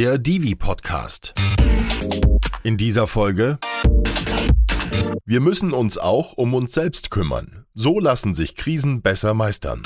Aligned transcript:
der 0.00 0.16
Divi 0.16 0.54
Podcast. 0.54 1.34
In 2.62 2.78
dieser 2.78 3.06
Folge 3.06 3.58
Wir 5.26 5.40
müssen 5.40 5.74
uns 5.74 5.98
auch 5.98 6.32
um 6.38 6.54
uns 6.54 6.72
selbst 6.72 7.10
kümmern. 7.10 7.66
So 7.74 8.00
lassen 8.00 8.32
sich 8.32 8.54
Krisen 8.54 9.02
besser 9.02 9.34
meistern. 9.34 9.82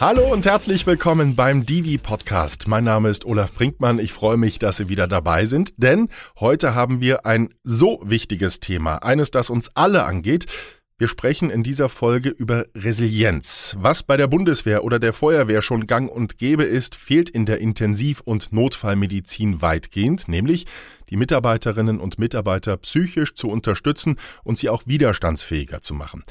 Hallo 0.00 0.32
und 0.32 0.46
herzlich 0.46 0.84
willkommen 0.84 1.36
beim 1.36 1.64
Divi 1.64 1.96
Podcast. 1.96 2.66
Mein 2.66 2.82
Name 2.82 3.08
ist 3.08 3.24
Olaf 3.24 3.52
Brinkmann. 3.52 4.00
Ich 4.00 4.12
freue 4.12 4.36
mich, 4.36 4.58
dass 4.58 4.78
Sie 4.78 4.88
wieder 4.88 5.06
dabei 5.06 5.44
sind, 5.44 5.74
denn 5.76 6.08
heute 6.40 6.74
haben 6.74 7.00
wir 7.00 7.24
ein 7.24 7.54
so 7.62 8.00
wichtiges 8.04 8.58
Thema, 8.58 9.04
eines, 9.04 9.30
das 9.30 9.48
uns 9.48 9.70
alle 9.76 10.06
angeht. 10.06 10.46
Wir 11.00 11.06
sprechen 11.06 11.48
in 11.50 11.62
dieser 11.62 11.88
Folge 11.88 12.28
über 12.28 12.66
Resilienz. 12.74 13.76
Was 13.78 14.02
bei 14.02 14.16
der 14.16 14.26
Bundeswehr 14.26 14.82
oder 14.82 14.98
der 14.98 15.12
Feuerwehr 15.12 15.62
schon 15.62 15.86
gang 15.86 16.10
und 16.10 16.38
gäbe 16.38 16.64
ist, 16.64 16.96
fehlt 16.96 17.30
in 17.30 17.46
der 17.46 17.60
Intensiv- 17.60 18.20
und 18.20 18.52
Notfallmedizin 18.52 19.62
weitgehend, 19.62 20.26
nämlich 20.26 20.66
die 21.08 21.16
Mitarbeiterinnen 21.16 22.00
und 22.00 22.18
Mitarbeiter 22.18 22.76
psychisch 22.78 23.36
zu 23.36 23.48
unterstützen 23.48 24.16
und 24.42 24.58
sie 24.58 24.70
auch 24.70 24.88
widerstandsfähiger 24.88 25.82
zu 25.82 25.94
machen. 25.94 26.24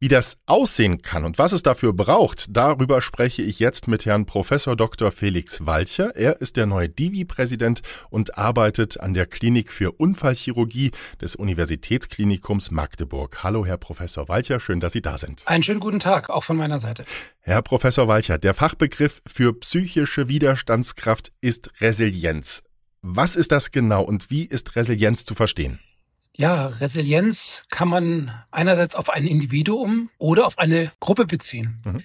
Wie 0.00 0.06
das 0.06 0.38
aussehen 0.46 1.02
kann 1.02 1.24
und 1.24 1.38
was 1.38 1.50
es 1.50 1.64
dafür 1.64 1.92
braucht, 1.92 2.46
darüber 2.50 3.02
spreche 3.02 3.42
ich 3.42 3.58
jetzt 3.58 3.88
mit 3.88 4.06
Herrn 4.06 4.26
Professor 4.26 4.76
Dr. 4.76 5.10
Felix 5.10 5.66
Walcher. 5.66 6.14
Er 6.14 6.40
ist 6.40 6.56
der 6.56 6.66
neue 6.66 6.88
Divi-Präsident 6.88 7.82
und 8.08 8.38
arbeitet 8.38 9.00
an 9.00 9.12
der 9.12 9.26
Klinik 9.26 9.72
für 9.72 9.90
Unfallchirurgie 9.90 10.92
des 11.20 11.34
Universitätsklinikums 11.34 12.70
Magdeburg. 12.70 13.42
Hallo, 13.42 13.66
Herr 13.66 13.76
Professor 13.76 14.28
Walcher, 14.28 14.60
schön, 14.60 14.78
dass 14.78 14.92
Sie 14.92 15.02
da 15.02 15.18
sind. 15.18 15.42
Einen 15.46 15.64
schönen 15.64 15.80
guten 15.80 15.98
Tag, 15.98 16.30
auch 16.30 16.44
von 16.44 16.56
meiner 16.56 16.78
Seite. 16.78 17.04
Herr 17.40 17.62
Professor 17.62 18.06
Walcher, 18.06 18.38
der 18.38 18.54
Fachbegriff 18.54 19.20
für 19.26 19.52
psychische 19.52 20.28
Widerstandskraft 20.28 21.32
ist 21.40 21.72
Resilienz. 21.80 22.62
Was 23.02 23.34
ist 23.34 23.50
das 23.50 23.72
genau 23.72 24.04
und 24.04 24.30
wie 24.30 24.44
ist 24.44 24.76
Resilienz 24.76 25.24
zu 25.24 25.34
verstehen? 25.34 25.80
Ja, 26.38 26.66
Resilienz 26.66 27.64
kann 27.68 27.88
man 27.88 28.32
einerseits 28.52 28.94
auf 28.94 29.10
ein 29.10 29.26
Individuum 29.26 30.08
oder 30.18 30.46
auf 30.46 30.56
eine 30.58 30.92
Gruppe 31.00 31.26
beziehen. 31.26 31.82
Mhm. 31.84 32.04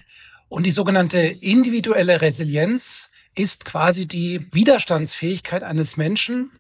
Und 0.50 0.66
die 0.66 0.72
sogenannte 0.72 1.20
individuelle 1.20 2.20
Resilienz 2.20 3.10
ist 3.36 3.64
quasi 3.64 4.08
die 4.08 4.48
Widerstandsfähigkeit 4.52 5.64
eines 5.64 5.98
Menschen, 5.98 6.52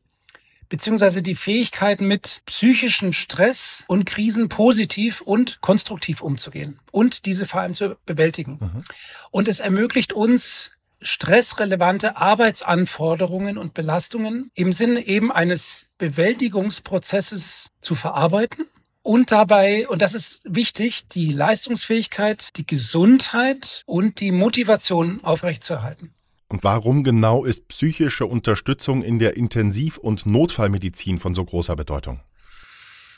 beziehungsweise 0.69 1.23
die 1.23 1.33
Fähigkeit, 1.33 1.99
mit 1.99 2.43
psychischem 2.45 3.11
Stress 3.11 3.83
und 3.87 4.05
Krisen 4.05 4.49
positiv 4.49 5.21
und 5.21 5.59
konstruktiv 5.61 6.21
umzugehen 6.21 6.79
und 6.91 7.25
diese 7.25 7.47
vor 7.47 7.61
allem 7.61 7.73
zu 7.73 7.97
bewältigen. 8.05 8.59
Mhm. 8.61 8.83
Und 9.31 9.47
es 9.47 9.59
ermöglicht 9.59 10.13
uns, 10.13 10.69
stressrelevante 11.03 12.17
Arbeitsanforderungen 12.17 13.57
und 13.57 13.73
Belastungen 13.73 14.49
im 14.55 14.73
Sinne 14.73 15.05
eben 15.05 15.31
eines 15.31 15.87
Bewältigungsprozesses 15.97 17.69
zu 17.81 17.95
verarbeiten 17.95 18.65
und 19.03 19.31
dabei, 19.31 19.87
und 19.89 20.01
das 20.01 20.13
ist 20.13 20.39
wichtig, 20.45 21.09
die 21.09 21.33
Leistungsfähigkeit, 21.33 22.51
die 22.55 22.65
Gesundheit 22.65 23.83
und 23.85 24.21
die 24.21 24.31
Motivation 24.31 25.19
aufrechtzuerhalten. 25.23 26.13
Und 26.47 26.63
warum 26.63 27.03
genau 27.03 27.43
ist 27.43 27.67
psychische 27.67 28.25
Unterstützung 28.25 29.03
in 29.03 29.19
der 29.19 29.35
Intensiv- 29.35 29.97
und 29.97 30.25
Notfallmedizin 30.25 31.19
von 31.19 31.35
so 31.35 31.43
großer 31.43 31.75
Bedeutung? 31.75 32.21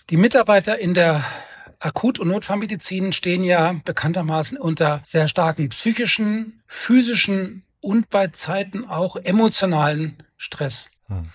Die 0.10 0.18
Mitarbeiter 0.18 0.80
in 0.80 0.94
der 0.94 1.24
Akut- 1.80 2.20
und 2.20 2.30
Notfallmedizin 2.30 3.14
stehen 3.14 3.44
ja 3.44 3.76
bekanntermaßen 3.86 4.58
unter 4.58 5.02
sehr 5.06 5.28
starken 5.28 5.70
psychischen, 5.70 6.64
physischen 6.66 7.65
und 7.86 8.10
bei 8.10 8.28
Zeiten 8.28 8.86
auch 8.86 9.16
emotionalen 9.16 10.18
Stress. 10.38 10.90
Hm. 11.08 11.30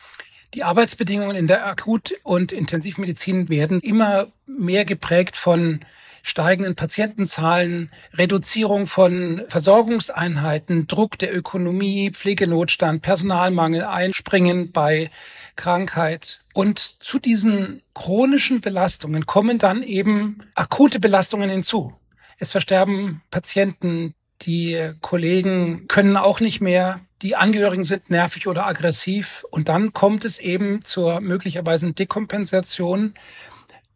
Die 0.52 0.64
Arbeitsbedingungen 0.64 1.36
in 1.36 1.46
der 1.46 1.64
Akut- 1.64 2.14
und 2.24 2.50
Intensivmedizin 2.50 3.48
werden 3.48 3.80
immer 3.80 4.32
mehr 4.46 4.84
geprägt 4.84 5.36
von 5.36 5.84
steigenden 6.24 6.74
Patientenzahlen, 6.74 7.92
Reduzierung 8.14 8.88
von 8.88 9.42
Versorgungseinheiten, 9.46 10.88
Druck 10.88 11.18
der 11.18 11.34
Ökonomie, 11.34 12.10
Pflegenotstand, 12.10 13.00
Personalmangel, 13.00 13.84
Einspringen 13.84 14.72
bei 14.72 15.08
Krankheit. 15.54 16.40
Und 16.52 16.78
zu 16.78 17.20
diesen 17.20 17.80
chronischen 17.94 18.60
Belastungen 18.60 19.24
kommen 19.24 19.58
dann 19.58 19.84
eben 19.84 20.42
akute 20.56 20.98
Belastungen 20.98 21.48
hinzu. 21.48 21.94
Es 22.38 22.50
versterben 22.50 23.22
Patienten, 23.30 24.14
die 24.42 24.92
Kollegen 25.00 25.86
können 25.88 26.16
auch 26.16 26.40
nicht 26.40 26.60
mehr. 26.60 27.00
Die 27.22 27.36
Angehörigen 27.36 27.84
sind 27.84 28.08
nervig 28.10 28.46
oder 28.46 28.66
aggressiv. 28.66 29.44
Und 29.50 29.68
dann 29.68 29.92
kommt 29.92 30.24
es 30.24 30.38
eben 30.38 30.84
zur 30.84 31.20
möglicherweise 31.20 31.92
Dekompensation, 31.92 33.14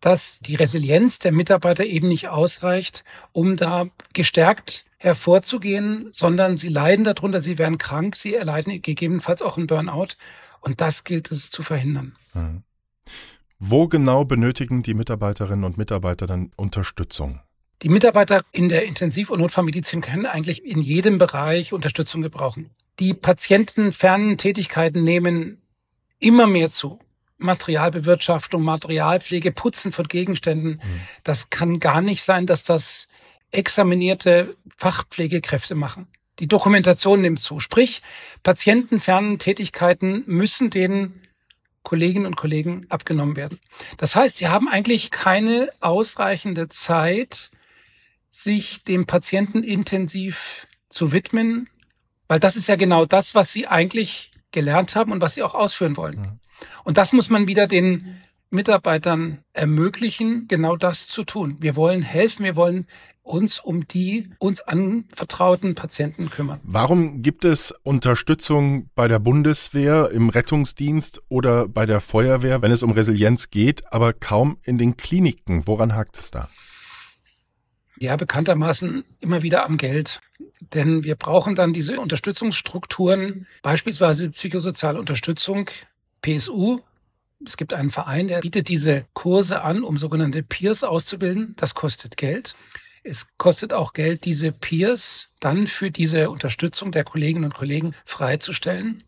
dass 0.01 0.39
die 0.41 0.55
Resilienz 0.55 1.19
der 1.19 1.33
Mitarbeiter 1.33 1.85
eben 1.85 2.09
nicht 2.09 2.29
ausreicht, 2.29 3.05
um 3.33 3.57
da 3.57 3.87
gestärkt 4.13 4.85
hervorzugehen, 4.99 6.11
sondern 6.13 6.57
sie 6.57 6.69
leiden 6.69 7.05
darunter, 7.05 7.41
sie 7.41 7.59
werden 7.59 7.79
krank, 7.79 8.17
sie 8.17 8.35
erleiden 8.35 8.81
gegebenenfalls 8.83 9.43
auch 9.43 9.57
einen 9.57 9.67
Burnout. 9.67 10.17
Und 10.61 10.81
das 10.81 11.05
gilt 11.05 11.31
es 11.31 11.51
zu 11.51 11.63
verhindern. 11.63 12.17
Mhm. 12.33 12.63
Wo 13.59 13.87
genau 13.87 14.25
benötigen 14.25 14.83
die 14.83 14.95
Mitarbeiterinnen 14.95 15.65
und 15.65 15.79
Mitarbeiter 15.79 16.27
dann 16.27 16.53
Unterstützung? 16.57 17.41
Die 17.83 17.89
Mitarbeiter 17.89 18.45
in 18.53 18.69
der 18.69 18.85
Intensiv- 18.87 19.31
und 19.31 19.41
Notfallmedizin 19.41 20.01
können 20.01 20.27
eigentlich 20.27 20.65
in 20.65 20.81
jedem 20.81 21.19
Bereich 21.19 21.73
Unterstützung 21.73 22.23
gebrauchen. 22.23 22.71
Die 22.99 23.15
patientenfernen 23.15 24.39
Tätigkeiten 24.39 25.05
nehmen 25.05 25.61
immer 26.19 26.47
mehr 26.47 26.71
zu. 26.71 27.01
Materialbewirtschaftung, 27.39 28.63
Materialpflege, 28.63 29.53
Putzen 29.53 29.93
von 29.93 30.09
Gegenständen. 30.09 30.81
Mhm. 30.83 31.01
Das 31.25 31.51
kann 31.51 31.81
gar 31.81 32.01
nicht 32.01 32.23
sein, 32.23 32.47
dass 32.47 32.65
das 32.65 33.09
examinierte 33.51 34.57
Fachpflegekräfte 34.77 35.75
machen. 35.75 36.09
Die 36.41 36.49
Dokumentation 36.49 37.21
nimmt 37.21 37.41
zu. 37.41 37.61
Sprich, 37.61 38.03
patientenfernen 38.43 39.39
Tätigkeiten 39.39 40.25
müssen 40.27 40.71
den 40.71 41.21
Kolleginnen 41.85 42.27
und 42.27 42.37
Kollegen 42.37 42.87
abgenommen 42.89 43.37
werden. 43.37 43.61
Das 43.99 44.17
heißt, 44.17 44.39
sie 44.39 44.49
haben 44.49 44.69
eigentlich 44.69 45.11
keine 45.11 45.69
ausreichende 45.81 46.69
Zeit, 46.69 47.51
sich 48.35 48.83
dem 48.83 49.07
Patienten 49.07 49.63
intensiv 49.63 50.67
zu 50.89 51.13
widmen, 51.13 51.69
weil 52.27 52.41
das 52.41 52.57
ist 52.57 52.69
ja 52.69 52.75
genau 52.75 53.07
das, 53.07 53.37
was 53.37 53.53
sie 53.53 53.69
eigentlich 53.69 54.33
gelernt 54.51 54.97
haben 54.97 55.13
und 55.13 55.21
was 55.21 55.35
sie 55.35 55.45
auch 55.45 55.55
ausführen 55.55 55.97
wollen. 55.97 56.41
Und 56.83 56.99
das 56.99 57.13
muss 57.13 57.31
man 57.31 57.47
wieder 57.47 57.69
den 57.69 58.21
Mitarbeitern 58.51 59.39
ermöglichen, 59.53 60.49
genau 60.49 60.77
das 60.77 61.07
zu 61.07 61.23
tun. 61.23 61.59
Wir 61.61 61.77
wollen 61.77 62.03
helfen, 62.03 62.45
wir 62.45 62.57
wollen 62.57 62.89
uns 63.23 63.61
um 63.61 63.87
die 63.87 64.31
uns 64.39 64.61
anvertrauten 64.63 65.77
Patienten 65.77 66.29
kümmern. 66.29 66.59
Warum 66.65 67.23
gibt 67.23 67.45
es 67.45 67.73
Unterstützung 67.85 68.91
bei 68.97 69.07
der 69.07 69.21
Bundeswehr, 69.21 70.11
im 70.11 70.29
Rettungsdienst 70.29 71.23
oder 71.29 71.69
bei 71.69 71.87
der 71.87 72.01
Feuerwehr, 72.01 72.63
wenn 72.63 72.73
es 72.73 72.83
um 72.83 72.91
Resilienz 72.91 73.51
geht, 73.51 73.93
aber 73.93 74.13
kaum 74.13 74.59
in 74.65 74.77
den 74.77 74.97
Kliniken? 74.97 75.67
Woran 75.67 75.95
hakt 75.95 76.19
es 76.19 76.33
da? 76.33 76.49
Ja, 77.99 78.17
bekanntermaßen 78.17 79.05
immer 79.21 79.43
wieder 79.43 79.65
am 79.65 79.77
Geld. 79.77 80.21
Denn 80.61 81.05
wir 81.05 81.15
brauchen 81.15 81.55
dann 81.55 81.73
diese 81.73 82.01
Unterstützungsstrukturen, 82.01 83.47
beispielsweise 83.63 84.31
psychosoziale 84.31 84.99
Unterstützung, 84.99 85.71
PSU. 86.23 86.81
Es 87.45 87.57
gibt 87.57 87.73
einen 87.73 87.91
Verein, 87.91 88.29
der 88.29 88.41
bietet 88.41 88.69
diese 88.69 89.05
Kurse 89.13 89.63
an, 89.63 89.85
um 89.85 89.99
sogenannte 89.99 90.43
Peers 90.43 90.83
auszubilden. 90.83 91.55
Das 91.57 91.75
kostet 91.75 92.17
Geld. 92.17 92.57
Es 93.03 93.27
kostet 93.37 93.73
auch 93.75 93.93
Geld, 93.93 94.25
diese 94.25 94.51
Peers 94.51 95.29
dann 95.39 95.67
für 95.67 95.91
diese 95.91 96.31
Unterstützung 96.31 96.91
der 96.91 97.05
Kolleginnen 97.05 97.45
und 97.45 97.55
Kollegen 97.55 97.95
freizustellen. 98.07 99.05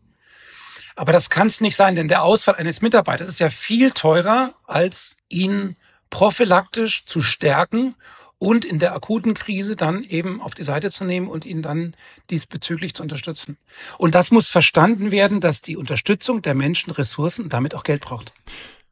Aber 0.95 1.11
das 1.11 1.29
kann 1.29 1.47
es 1.47 1.61
nicht 1.61 1.75
sein, 1.75 1.95
denn 1.95 2.07
der 2.07 2.23
Ausfall 2.23 2.55
eines 2.55 2.81
Mitarbeiters 2.81 3.27
ist 3.27 3.39
ja 3.39 3.49
viel 3.49 3.91
teurer, 3.91 4.53
als 4.65 5.17
ihn 5.29 5.75
prophylaktisch 6.09 7.05
zu 7.05 7.21
stärken 7.21 7.95
und 8.39 8.65
in 8.65 8.79
der 8.79 8.93
akuten 8.93 9.33
Krise 9.33 9.75
dann 9.75 10.03
eben 10.03 10.41
auf 10.41 10.53
die 10.53 10.63
Seite 10.63 10.91
zu 10.91 11.05
nehmen 11.05 11.27
und 11.27 11.45
ihn 11.45 11.61
dann 11.61 11.95
diesbezüglich 12.29 12.93
zu 12.93 13.03
unterstützen. 13.03 13.57
Und 13.97 14.15
das 14.15 14.31
muss 14.31 14.49
verstanden 14.49 15.11
werden, 15.11 15.41
dass 15.41 15.61
die 15.61 15.77
Unterstützung 15.77 16.41
der 16.41 16.53
Menschen 16.53 16.91
Ressourcen 16.91 17.43
und 17.45 17.53
damit 17.53 17.73
auch 17.73 17.83
Geld 17.83 18.01
braucht. 18.01 18.33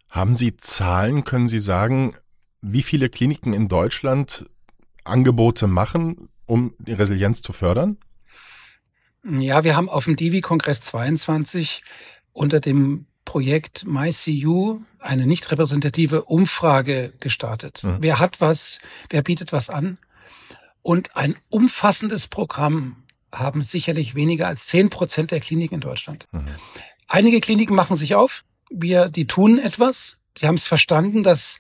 Haben 0.09 0.36
Sie 0.36 0.57
Zahlen? 0.57 1.24
Können 1.24 1.47
Sie 1.47 1.59
sagen, 1.59 2.15
wie 2.62 2.83
viele 2.83 3.09
Kliniken 3.09 3.53
in 3.53 3.68
Deutschland 3.68 4.45
Angebote 5.03 5.68
machen, 5.68 6.30
um 6.45 6.74
die 6.80 6.94
Resilienz 6.94 7.42
zu 7.42 7.53
fördern? 7.53 7.97
Ja, 9.24 9.63
wir 9.63 9.75
haben 9.75 9.89
auf 9.89 10.06
dem 10.06 10.15
Divi-Kongress 10.15 10.81
22 10.81 11.83
unter 12.31 12.59
dem 12.59 13.07
Projekt 13.25 13.86
MyCU 13.86 14.81
eine 15.00 15.25
nicht 15.25 15.51
repräsentative 15.51 16.24
Umfrage 16.24 17.13
gestartet. 17.19 17.83
Mhm. 17.83 17.98
Wer 18.00 18.19
hat 18.19 18.39
was, 18.42 18.80
wer 19.10 19.22
bietet 19.22 19.51
was 19.51 19.69
an? 19.69 19.98
Und 20.81 21.16
ein 21.16 21.36
umfassendes 21.50 22.27
Programm 22.27 23.04
haben 23.31 23.63
sicherlich 23.63 24.16
weniger 24.16 24.48
als 24.48 24.68
zehn 24.68 24.89
Prozent 24.89 25.31
der 25.31 25.39
Kliniken 25.39 25.75
in 25.75 25.81
Deutschland. 25.81 26.27
Mhm. 26.31 26.48
Einige 27.07 27.42
Kliniken 27.42 27.75
machen 27.75 27.98
sich 27.98 28.16
auf. 28.16 28.45
Wir, 28.69 29.10
die 29.10 29.28
tun 29.28 29.60
etwas. 29.60 30.18
Die 30.38 30.48
haben 30.48 30.56
es 30.56 30.63
verstanden, 30.63 31.24
dass 31.24 31.60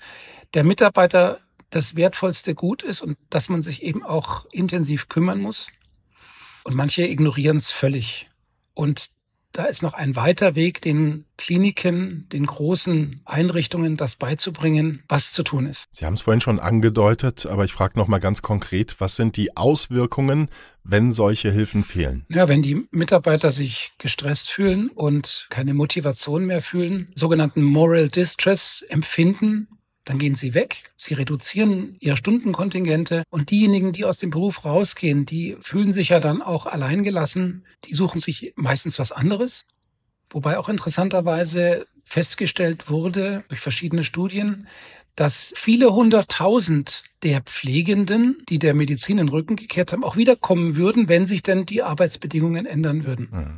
der 0.53 0.63
Mitarbeiter 0.63 1.39
das 1.69 1.95
wertvollste 1.95 2.55
Gut 2.55 2.83
ist 2.83 3.01
und 3.01 3.17
dass 3.29 3.49
man 3.49 3.61
sich 3.61 3.83
eben 3.83 4.03
auch 4.03 4.45
intensiv 4.51 5.09
kümmern 5.09 5.41
muss. 5.41 5.67
Und 6.63 6.75
manche 6.75 7.05
ignorieren 7.05 7.57
es 7.57 7.71
völlig. 7.71 8.29
Und 8.73 9.09
da 9.55 9.65
ist 9.65 9.81
noch 9.81 9.93
ein 9.93 10.15
weiter 10.15 10.55
Weg, 10.55 10.81
den 10.81 11.25
Kliniken, 11.37 12.27
den 12.31 12.45
großen 12.45 13.21
Einrichtungen 13.25 13.97
das 13.97 14.15
beizubringen, 14.15 15.03
was 15.07 15.31
zu 15.31 15.43
tun 15.43 15.65
ist. 15.65 15.87
Sie 15.91 16.05
haben 16.05 16.15
es 16.15 16.23
vorhin 16.23 16.41
schon 16.41 16.59
angedeutet, 16.59 17.45
aber 17.45 17.63
ich 17.63 17.73
frage 17.73 17.97
noch 17.97 18.07
mal 18.07 18.19
ganz 18.19 18.41
konkret, 18.41 18.97
was 18.99 19.15
sind 19.15 19.37
die 19.37 19.55
Auswirkungen, 19.55 20.49
wenn 20.83 21.11
solche 21.11 21.51
Hilfen 21.51 21.83
fehlen? 21.83 22.25
Ja, 22.29 22.47
wenn 22.47 22.61
die 22.61 22.87
Mitarbeiter 22.91 23.51
sich 23.51 23.93
gestresst 23.97 24.49
fühlen 24.49 24.89
und 24.89 25.47
keine 25.49 25.73
Motivation 25.73 26.45
mehr 26.45 26.61
fühlen, 26.61 27.11
sogenannten 27.15 27.63
Moral 27.63 28.09
Distress 28.09 28.85
empfinden, 28.89 29.67
dann 30.05 30.19
gehen 30.19 30.35
sie 30.35 30.53
weg, 30.53 30.91
sie 30.97 31.15
reduzieren 31.15 31.97
ihre 31.99 32.15
Stundenkontingente 32.15 33.23
und 33.29 33.49
diejenigen, 33.49 33.91
die 33.91 34.05
aus 34.05 34.19
dem 34.19 34.29
Beruf 34.29 34.63
rausgehen, 34.63 35.25
die 35.25 35.57
fühlen 35.59 35.91
sich 35.91 36.09
ja 36.09 36.19
dann 36.19 36.41
auch 36.41 36.67
alleingelassen, 36.67 37.65
die 37.85 37.95
suchen 37.95 38.21
sich 38.21 38.53
meistens 38.55 38.99
was 38.99 39.11
anderes. 39.11 39.65
Wobei 40.29 40.57
auch 40.57 40.69
interessanterweise 40.69 41.87
festgestellt 42.03 42.89
wurde 42.89 43.43
durch 43.47 43.59
verschiedene 43.59 44.03
Studien, 44.03 44.67
dass 45.15 45.53
viele 45.55 45.93
hunderttausend 45.93 47.03
der 47.23 47.41
Pflegenden, 47.41 48.43
die 48.49 48.59
der 48.59 48.73
Medizin 48.73 49.17
in 49.17 49.27
den 49.27 49.29
Rücken 49.29 49.55
gekehrt 49.55 49.91
haben, 49.91 50.03
auch 50.03 50.17
wiederkommen 50.17 50.75
würden, 50.75 51.07
wenn 51.07 51.25
sich 51.25 51.41
denn 51.41 51.65
die 51.65 51.81
Arbeitsbedingungen 51.81 52.65
ändern 52.65 53.05
würden. 53.05 53.29
Mhm. 53.31 53.57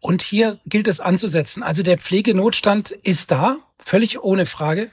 Und 0.00 0.22
hier 0.22 0.60
gilt 0.66 0.88
es 0.88 1.00
anzusetzen. 1.00 1.62
Also 1.62 1.82
der 1.82 1.98
Pflegenotstand 1.98 2.90
ist 2.90 3.30
da, 3.30 3.58
völlig 3.78 4.22
ohne 4.22 4.46
Frage. 4.46 4.90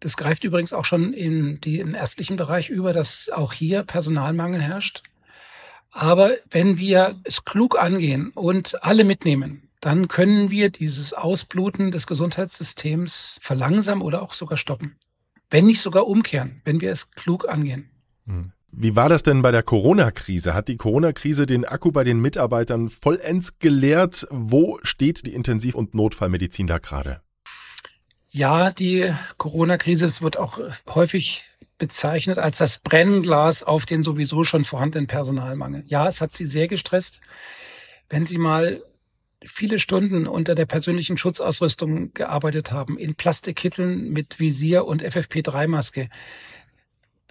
Das 0.00 0.16
greift 0.16 0.44
übrigens 0.44 0.72
auch 0.72 0.84
schon 0.84 1.12
in 1.12 1.60
den 1.60 1.94
ärztlichen 1.94 2.36
Bereich 2.36 2.70
über, 2.70 2.92
dass 2.92 3.30
auch 3.30 3.52
hier 3.52 3.82
Personalmangel 3.82 4.60
herrscht. 4.60 5.02
Aber 5.90 6.32
wenn 6.50 6.78
wir 6.78 7.18
es 7.24 7.44
klug 7.44 7.78
angehen 7.78 8.30
und 8.34 8.82
alle 8.84 9.04
mitnehmen, 9.04 9.68
dann 9.80 10.08
können 10.08 10.50
wir 10.50 10.70
dieses 10.70 11.12
Ausbluten 11.12 11.92
des 11.92 12.06
Gesundheitssystems 12.06 13.38
verlangsamen 13.40 14.02
oder 14.02 14.22
auch 14.22 14.34
sogar 14.34 14.58
stoppen. 14.58 14.96
Wenn 15.48 15.66
nicht 15.66 15.80
sogar 15.80 16.06
umkehren, 16.06 16.60
wenn 16.64 16.80
wir 16.80 16.90
es 16.90 17.10
klug 17.12 17.48
angehen. 17.48 17.90
Hm. 18.26 18.52
Wie 18.72 18.94
war 18.94 19.08
das 19.08 19.22
denn 19.22 19.40
bei 19.40 19.52
der 19.52 19.62
Corona-Krise? 19.62 20.52
Hat 20.52 20.68
die 20.68 20.76
Corona-Krise 20.76 21.46
den 21.46 21.64
Akku 21.64 21.92
bei 21.92 22.04
den 22.04 22.20
Mitarbeitern 22.20 22.90
vollends 22.90 23.58
geleert? 23.58 24.26
Wo 24.30 24.78
steht 24.82 25.24
die 25.24 25.32
Intensiv- 25.32 25.76
und 25.76 25.94
Notfallmedizin 25.94 26.66
da 26.66 26.76
gerade? 26.76 27.22
Ja, 28.36 28.70
die 28.70 29.14
Corona-Krise, 29.38 30.04
es 30.04 30.20
wird 30.20 30.36
auch 30.36 30.60
häufig 30.88 31.44
bezeichnet 31.78 32.38
als 32.38 32.58
das 32.58 32.80
Brennglas 32.80 33.62
auf 33.62 33.86
den 33.86 34.02
sowieso 34.02 34.44
schon 34.44 34.66
vorhandenen 34.66 35.06
Personalmangel. 35.06 35.84
Ja, 35.86 36.06
es 36.06 36.20
hat 36.20 36.34
sie 36.34 36.44
sehr 36.44 36.68
gestresst. 36.68 37.22
Wenn 38.10 38.26
Sie 38.26 38.36
mal 38.36 38.82
viele 39.42 39.78
Stunden 39.78 40.26
unter 40.26 40.54
der 40.54 40.66
persönlichen 40.66 41.16
Schutzausrüstung 41.16 42.12
gearbeitet 42.12 42.72
haben, 42.72 42.98
in 42.98 43.14
Plastikkitteln 43.14 44.10
mit 44.10 44.38
Visier 44.38 44.84
und 44.84 45.02
FFP3-Maske 45.02 46.10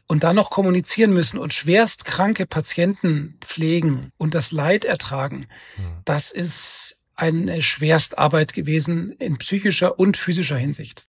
und 0.08 0.24
dann 0.24 0.36
noch 0.36 0.50
kommunizieren 0.50 1.14
müssen 1.14 1.38
und 1.38 1.54
schwerst 1.54 2.06
kranke 2.06 2.48
Patienten 2.48 3.38
pflegen 3.42 4.12
und 4.18 4.34
das 4.34 4.52
Leid 4.52 4.86
ertragen, 4.86 5.46
hm. 5.76 5.86
das 6.04 6.32
ist 6.32 6.98
eine 7.16 7.62
Schwerstarbeit 7.62 8.54
gewesen 8.54 9.14
in 9.14 9.38
psychischer 9.38 10.00
und 10.00 10.18
physischer 10.18 10.58
Hinsicht. 10.58 11.08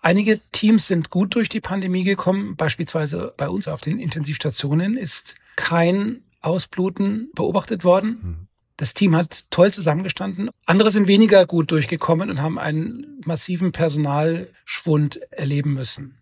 Einige 0.00 0.40
Teams 0.50 0.88
sind 0.88 1.10
gut 1.10 1.34
durch 1.36 1.48
die 1.48 1.60
Pandemie 1.60 2.02
gekommen. 2.02 2.56
Beispielsweise 2.56 3.32
bei 3.36 3.48
uns 3.48 3.68
auf 3.68 3.80
den 3.80 4.00
Intensivstationen 4.00 4.96
ist 4.96 5.36
kein 5.54 6.24
Ausbluten 6.40 7.30
beobachtet 7.34 7.84
worden. 7.84 8.18
Hm. 8.20 8.48
Das 8.76 8.94
Team 8.94 9.14
hat 9.14 9.44
toll 9.50 9.72
zusammengestanden. 9.72 10.50
Andere 10.66 10.90
sind 10.90 11.06
weniger 11.06 11.46
gut 11.46 11.70
durchgekommen 11.70 12.30
und 12.30 12.42
haben 12.42 12.58
einen 12.58 13.20
massiven 13.24 13.70
Personalschwund 13.70 15.20
erleben 15.30 15.74
müssen. 15.74 16.18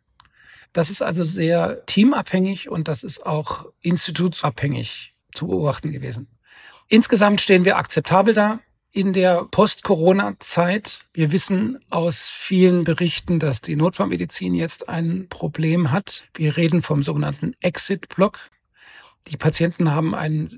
Das 0.74 0.90
ist 0.90 1.02
also 1.02 1.24
sehr 1.24 1.86
teamabhängig 1.86 2.68
und 2.68 2.86
das 2.86 3.02
ist 3.02 3.24
auch 3.24 3.72
institutsabhängig 3.80 5.14
zu 5.32 5.46
beobachten 5.46 5.90
gewesen. 5.90 6.28
Insgesamt 6.88 7.40
stehen 7.40 7.64
wir 7.64 7.78
akzeptabel 7.78 8.34
da 8.34 8.60
in 8.92 9.12
der 9.12 9.44
Post-Corona-Zeit. 9.44 11.06
Wir 11.12 11.32
wissen 11.32 11.78
aus 11.90 12.26
vielen 12.26 12.84
Berichten, 12.84 13.38
dass 13.38 13.60
die 13.60 13.76
Notfallmedizin 13.76 14.54
jetzt 14.54 14.88
ein 14.88 15.28
Problem 15.28 15.92
hat. 15.92 16.24
Wir 16.34 16.56
reden 16.56 16.82
vom 16.82 17.02
sogenannten 17.02 17.54
Exit-Block. 17.60 18.50
Die 19.28 19.36
Patienten 19.36 19.92
haben 19.92 20.14
eine 20.14 20.48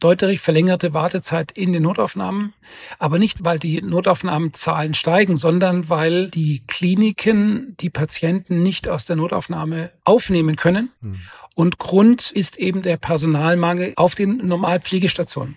deutlich 0.00 0.40
verlängerte 0.40 0.94
Wartezeit 0.94 1.52
in 1.52 1.72
den 1.72 1.82
Notaufnahmen, 1.82 2.54
aber 2.98 3.18
nicht, 3.18 3.44
weil 3.44 3.58
die 3.58 3.82
Notaufnahmenzahlen 3.82 4.94
steigen, 4.94 5.36
sondern 5.36 5.88
weil 5.88 6.28
die 6.28 6.62
Kliniken 6.66 7.76
die 7.78 7.90
Patienten 7.90 8.62
nicht 8.62 8.88
aus 8.88 9.04
der 9.04 9.16
Notaufnahme 9.16 9.90
aufnehmen 10.04 10.56
können. 10.56 10.90
Hm. 11.02 11.18
Und 11.54 11.78
Grund 11.78 12.30
ist 12.30 12.56
eben 12.56 12.82
der 12.82 12.96
Personalmangel 12.96 13.92
auf 13.96 14.14
den 14.14 14.38
Normalpflegestationen. 14.38 15.56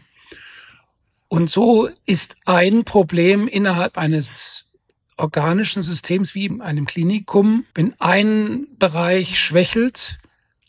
Und 1.31 1.50
so 1.50 1.89
ist 2.06 2.36
ein 2.44 2.83
Problem 2.83 3.48
innerhalb 3.48 3.98
eines 3.98 4.66
organischen 5.16 5.81
Systems 5.81 6.36
wie 6.36 6.45
in 6.45 6.60
einem 6.60 6.86
Klinikum, 6.86 7.66
wenn 7.74 7.95
ein 8.00 8.68
Bereich 8.78 9.39
schwächelt, 9.39 10.19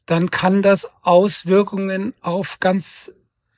dann 0.06 0.31
kann 0.31 0.62
das 0.62 0.88
Auswirkungen 1.03 2.14
auf 2.20 2.61
ganz 2.61 3.11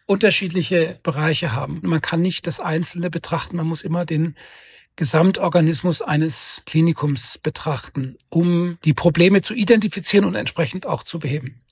unterschiedliche 0.07 0.99
Bereiche 1.03 1.53
haben. 1.53 1.81
Man 1.83 2.01
kann 2.01 2.23
nicht 2.23 2.47
das 2.47 2.59
Einzelne 2.59 3.11
betrachten, 3.11 3.59
man 3.59 3.67
muss 3.67 3.83
immer 3.83 4.07
den 4.07 4.35
Gesamtorganismus 4.97 6.01
eines 6.01 6.63
Klinikums 6.65 7.37
betrachten, 7.37 8.17
um 8.31 8.79
die 8.83 8.95
Probleme 8.95 9.43
zu 9.43 9.53
identifizieren 9.53 10.25
und 10.25 10.37
entsprechend 10.37 10.87
auch 10.87 11.03
zu 11.03 11.19
beheben. 11.19 11.64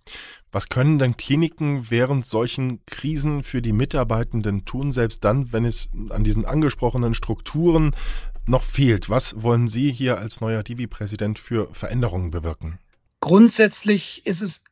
Was 0.50 0.68
können 0.68 0.98
denn 0.98 1.16
Kliniken 1.16 1.90
während 1.90 2.26
solchen 2.26 2.84
Krisen 2.84 3.42
für 3.42 3.62
die 3.62 3.72
Mitarbeitenden 3.72 4.64
tun, 4.64 4.92
selbst 4.92 5.24
dann, 5.24 5.52
wenn 5.52 5.64
es 5.64 5.88
an 6.10 6.24
diesen 6.24 6.44
angesprochenen 6.44 7.14
Strukturen 7.14 7.94
noch 8.46 8.62
fehlt? 8.62 9.08
Was 9.08 9.42
wollen 9.42 9.68
Sie 9.68 9.90
hier 9.90 10.18
als 10.18 10.40
neuer 10.40 10.62
Divi-Präsident 10.62 11.38
für 11.38 11.68
Veränderungen 11.72 12.30
bewirken? 12.30 12.78
Grundsätzlich 13.20 14.26
ist 14.26 14.42
es 14.42 14.62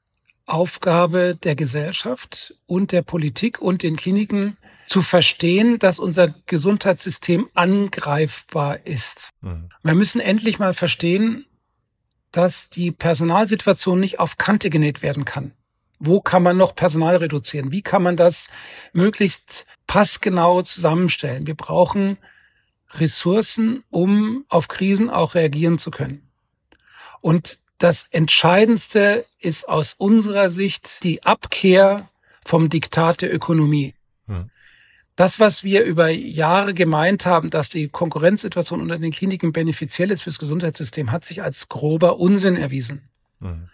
Aufgabe 0.46 1.38
der 1.40 1.54
Gesellschaft 1.54 2.54
und 2.66 2.92
der 2.92 3.02
Politik 3.02 3.60
und 3.60 3.82
den 3.82 3.96
Kliniken 3.96 4.56
zu 4.84 5.02
verstehen, 5.02 5.78
dass 5.78 6.00
unser 6.00 6.34
Gesundheitssystem 6.46 7.48
angreifbar 7.54 8.84
ist. 8.84 9.30
Mhm. 9.40 9.68
Wir 9.84 9.94
müssen 9.94 10.20
endlich 10.20 10.58
mal 10.58 10.74
verstehen, 10.74 11.46
dass 12.32 12.70
die 12.70 12.92
Personalsituation 12.92 13.98
nicht 14.00 14.20
auf 14.20 14.38
Kante 14.38 14.70
genäht 14.70 15.02
werden 15.02 15.24
kann. 15.24 15.52
Wo 15.98 16.20
kann 16.20 16.42
man 16.42 16.56
noch 16.56 16.74
Personal 16.74 17.16
reduzieren? 17.16 17.72
Wie 17.72 17.82
kann 17.82 18.02
man 18.02 18.16
das 18.16 18.50
möglichst 18.92 19.66
passgenau 19.86 20.62
zusammenstellen? 20.62 21.46
Wir 21.46 21.54
brauchen 21.54 22.16
Ressourcen, 22.94 23.84
um 23.90 24.44
auf 24.48 24.68
Krisen 24.68 25.10
auch 25.10 25.34
reagieren 25.34 25.78
zu 25.78 25.90
können. 25.90 26.28
Und 27.20 27.58
das 27.78 28.06
Entscheidendste 28.10 29.26
ist 29.38 29.68
aus 29.68 29.94
unserer 29.94 30.50
Sicht 30.50 31.02
die 31.02 31.22
Abkehr 31.22 32.08
vom 32.44 32.68
Diktat 32.68 33.22
der 33.22 33.34
Ökonomie. 33.34 33.94
Hm. 34.26 34.50
Das, 35.20 35.38
was 35.38 35.64
wir 35.64 35.84
über 35.84 36.08
Jahre 36.08 36.72
gemeint 36.72 37.26
haben, 37.26 37.50
dass 37.50 37.68
die 37.68 37.88
Konkurrenzsituation 37.88 38.80
unter 38.80 38.98
den 38.98 39.10
Kliniken 39.10 39.52
benefiziell 39.52 40.10
ist 40.12 40.22
fürs 40.22 40.38
Gesundheitssystem, 40.38 41.12
hat 41.12 41.26
sich 41.26 41.42
als 41.42 41.68
grober 41.68 42.18
Unsinn 42.18 42.56
erwiesen. 42.56 43.10
Hm. 43.42 43.68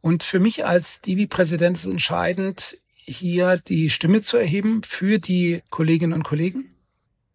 Und 0.00 0.22
für 0.22 0.40
mich 0.40 0.64
als 0.64 1.02
Divi-Präsident 1.02 1.76
ist 1.76 1.84
entscheidend, 1.84 2.78
hier 2.94 3.58
die 3.58 3.90
Stimme 3.90 4.22
zu 4.22 4.38
erheben 4.38 4.80
für 4.82 5.18
die 5.18 5.62
Kolleginnen 5.68 6.14
und 6.14 6.22
Kollegen, 6.22 6.74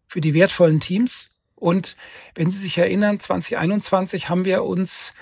für 0.08 0.20
die 0.20 0.34
wertvollen 0.34 0.80
Teams. 0.80 1.30
Und 1.54 1.94
wenn 2.34 2.50
Sie 2.50 2.58
sich 2.58 2.76
erinnern, 2.76 3.20
2021 3.20 4.28
haben 4.28 4.46
wir 4.46 4.64
uns 4.64 5.14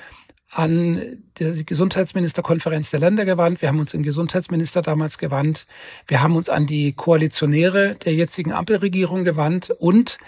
an 0.57 1.23
die 1.39 1.67
Gesundheitsministerkonferenz 1.67 2.91
der 2.91 3.01
Länder 3.01 3.27
gewandt. 3.27 3.61
Wir 3.61 3.69
haben 3.69 3.79
uns 3.79 3.93
den 3.93 4.03
Gesundheitsminister 4.03 4.81
damals 4.81 5.19
gewandt. 5.19 5.67
Wir 6.07 6.23
haben 6.23 6.35
uns 6.35 6.49
an 6.49 6.67
die 6.67 6.95
Koalitionäre 6.95 7.97
der 7.97 8.15
jetzigen 8.15 8.53
Ampelregierung 8.53 9.25
gewandt 9.25 9.71
und 9.71 10.19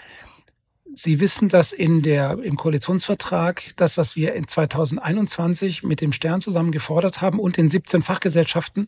Sie 0.95 1.19
wissen, 1.19 1.49
dass 1.49 1.71
in 1.71 2.01
der, 2.01 2.39
im 2.43 2.57
Koalitionsvertrag 2.57 3.73
das, 3.77 3.97
was 3.97 4.15
wir 4.15 4.33
in 4.33 4.47
2021 4.47 5.83
mit 5.83 6.01
dem 6.01 6.11
Stern 6.11 6.41
zusammen 6.41 6.71
gefordert 6.71 7.21
haben 7.21 7.39
und 7.39 7.57
den 7.57 7.69
17 7.69 8.01
Fachgesellschaften 8.01 8.87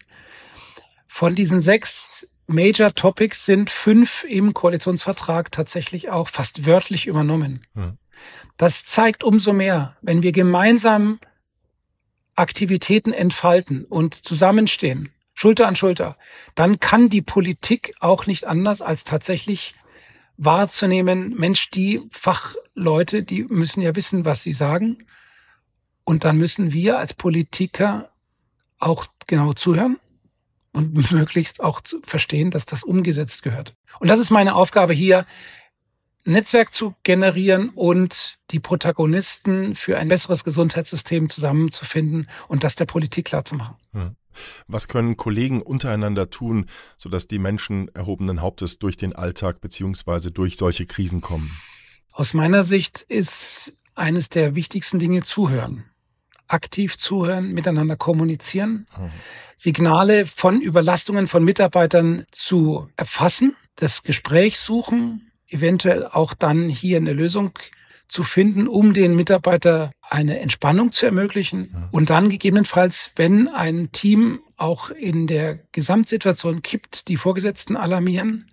Von 1.07 1.35
diesen 1.35 1.61
sechs 1.61 2.31
Major 2.47 2.93
Topics 2.93 3.45
sind 3.45 3.69
fünf 3.69 4.25
im 4.27 4.53
Koalitionsvertrag 4.53 5.51
tatsächlich 5.51 6.09
auch 6.09 6.27
fast 6.27 6.65
wörtlich 6.65 7.07
übernommen. 7.07 7.65
Hm. 7.75 7.97
Das 8.57 8.83
zeigt 8.83 9.23
umso 9.23 9.53
mehr, 9.53 9.95
wenn 10.01 10.21
wir 10.21 10.33
gemeinsam 10.33 11.19
Aktivitäten 12.41 13.13
entfalten 13.13 13.85
und 13.85 14.15
zusammenstehen, 14.15 15.13
Schulter 15.33 15.67
an 15.67 15.75
Schulter, 15.75 16.17
dann 16.55 16.79
kann 16.79 17.09
die 17.09 17.21
Politik 17.21 17.93
auch 17.99 18.25
nicht 18.25 18.45
anders 18.45 18.81
als 18.81 19.03
tatsächlich 19.03 19.75
wahrzunehmen, 20.37 21.35
Mensch, 21.37 21.69
die 21.69 22.01
Fachleute, 22.09 23.23
die 23.23 23.43
müssen 23.43 23.81
ja 23.81 23.95
wissen, 23.95 24.25
was 24.25 24.41
sie 24.41 24.53
sagen. 24.53 25.05
Und 26.03 26.23
dann 26.23 26.37
müssen 26.37 26.73
wir 26.73 26.97
als 26.97 27.13
Politiker 27.13 28.09
auch 28.79 29.05
genau 29.27 29.53
zuhören 29.53 29.99
und 30.73 31.11
möglichst 31.11 31.61
auch 31.61 31.81
verstehen, 32.03 32.49
dass 32.49 32.65
das 32.65 32.83
umgesetzt 32.83 33.43
gehört. 33.43 33.75
Und 33.99 34.07
das 34.09 34.19
ist 34.19 34.31
meine 34.31 34.55
Aufgabe 34.55 34.93
hier, 34.93 35.27
Netzwerk 36.23 36.73
zu 36.73 36.95
generieren 37.03 37.69
und 37.69 38.37
die 38.51 38.59
Protagonisten 38.59 39.75
für 39.75 39.97
ein 39.97 40.07
besseres 40.07 40.43
Gesundheitssystem 40.43 41.29
zusammenzufinden 41.29 42.29
und 42.47 42.63
das 42.63 42.75
der 42.75 42.85
Politik 42.85 43.25
klarzumachen. 43.25 43.75
Hm. 43.93 44.15
Was 44.67 44.87
können 44.87 45.17
Kollegen 45.17 45.61
untereinander 45.61 46.29
tun, 46.29 46.67
sodass 46.95 47.27
die 47.27 47.39
Menschen 47.39 47.93
erhobenen 47.93 48.41
Hauptes 48.41 48.79
durch 48.79 48.95
den 48.95 49.13
Alltag 49.13 49.59
beziehungsweise 49.59 50.31
durch 50.31 50.57
solche 50.57 50.85
Krisen 50.85 51.21
kommen? 51.21 51.51
Aus 52.11 52.33
meiner 52.33 52.63
Sicht 52.63 53.01
ist 53.01 53.73
eines 53.95 54.29
der 54.29 54.55
wichtigsten 54.55 54.99
Dinge 54.99 55.23
zuhören. 55.23 55.85
Aktiv 56.47 56.97
zuhören, 56.97 57.53
miteinander 57.53 57.95
kommunizieren, 57.95 58.85
hm. 58.93 59.09
Signale 59.55 60.25
von 60.25 60.61
Überlastungen 60.61 61.27
von 61.27 61.43
Mitarbeitern 61.43 62.25
zu 62.31 62.89
erfassen, 62.97 63.55
das 63.75 64.03
Gespräch 64.03 64.57
suchen, 64.59 65.30
eventuell 65.51 66.05
auch 66.05 66.33
dann 66.33 66.69
hier 66.69 66.97
eine 66.97 67.13
Lösung 67.13 67.51
zu 68.07 68.23
finden, 68.23 68.67
um 68.67 68.93
den 68.93 69.15
Mitarbeiter 69.15 69.91
eine 70.01 70.39
Entspannung 70.39 70.91
zu 70.91 71.05
ermöglichen 71.05 71.87
und 71.91 72.09
dann 72.09 72.29
gegebenenfalls, 72.29 73.11
wenn 73.15 73.47
ein 73.47 73.91
Team 73.93 74.39
auch 74.57 74.89
in 74.89 75.27
der 75.27 75.59
Gesamtsituation 75.71 76.61
kippt, 76.61 77.07
die 77.07 77.15
Vorgesetzten 77.15 77.77
alarmieren 77.77 78.51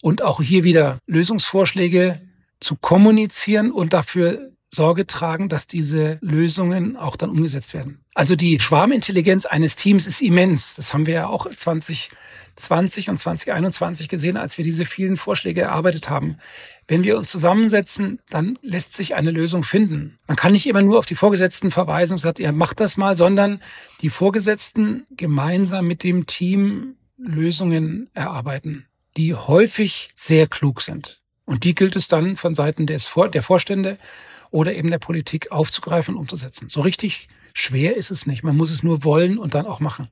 und 0.00 0.22
auch 0.22 0.40
hier 0.40 0.62
wieder 0.62 0.98
Lösungsvorschläge 1.06 2.20
zu 2.60 2.76
kommunizieren 2.76 3.72
und 3.72 3.92
dafür 3.92 4.52
Sorge 4.72 5.06
tragen, 5.06 5.48
dass 5.48 5.66
diese 5.66 6.18
Lösungen 6.20 6.96
auch 6.96 7.16
dann 7.16 7.30
umgesetzt 7.30 7.74
werden. 7.74 8.03
Also 8.14 8.36
die 8.36 8.60
Schwarmintelligenz 8.60 9.44
eines 9.44 9.74
Teams 9.74 10.06
ist 10.06 10.22
immens. 10.22 10.76
Das 10.76 10.94
haben 10.94 11.06
wir 11.06 11.14
ja 11.14 11.26
auch 11.26 11.50
2020 11.50 13.10
und 13.10 13.18
2021 13.18 14.08
gesehen, 14.08 14.36
als 14.36 14.56
wir 14.56 14.64
diese 14.64 14.86
vielen 14.86 15.16
Vorschläge 15.16 15.62
erarbeitet 15.62 16.08
haben. 16.08 16.38
Wenn 16.86 17.02
wir 17.02 17.18
uns 17.18 17.28
zusammensetzen, 17.28 18.20
dann 18.30 18.56
lässt 18.62 18.94
sich 18.94 19.16
eine 19.16 19.32
Lösung 19.32 19.64
finden. 19.64 20.18
Man 20.28 20.36
kann 20.36 20.52
nicht 20.52 20.68
immer 20.68 20.82
nur 20.82 21.00
auf 21.00 21.06
die 21.06 21.16
Vorgesetzten 21.16 21.72
verweisen 21.72 22.12
und 22.12 22.18
sagt, 22.20 22.38
ihr 22.38 22.52
macht 22.52 22.78
das 22.78 22.96
mal, 22.96 23.16
sondern 23.16 23.60
die 24.00 24.10
Vorgesetzten 24.10 25.06
gemeinsam 25.10 25.88
mit 25.88 26.04
dem 26.04 26.26
Team 26.26 26.94
Lösungen 27.18 28.10
erarbeiten, 28.14 28.86
die 29.16 29.34
häufig 29.34 30.10
sehr 30.14 30.46
klug 30.46 30.82
sind. 30.82 31.20
Und 31.46 31.64
die 31.64 31.74
gilt 31.74 31.96
es 31.96 32.06
dann 32.06 32.36
von 32.36 32.54
Seiten 32.54 32.86
des 32.86 33.08
Vor 33.08 33.28
der 33.28 33.42
Vorstände 33.42 33.98
oder 34.50 34.74
eben 34.74 34.90
der 34.90 34.98
Politik 34.98 35.50
aufzugreifen 35.50 36.14
und 36.14 36.20
umzusetzen. 36.20 36.68
So 36.68 36.80
richtig 36.80 37.28
schwer 37.54 37.96
ist 37.96 38.10
es 38.10 38.26
nicht. 38.26 38.42
Man 38.42 38.56
muss 38.56 38.70
es 38.70 38.82
nur 38.82 39.02
wollen 39.04 39.38
und 39.38 39.54
dann 39.54 39.64
auch 39.64 39.80
machen. 39.80 40.08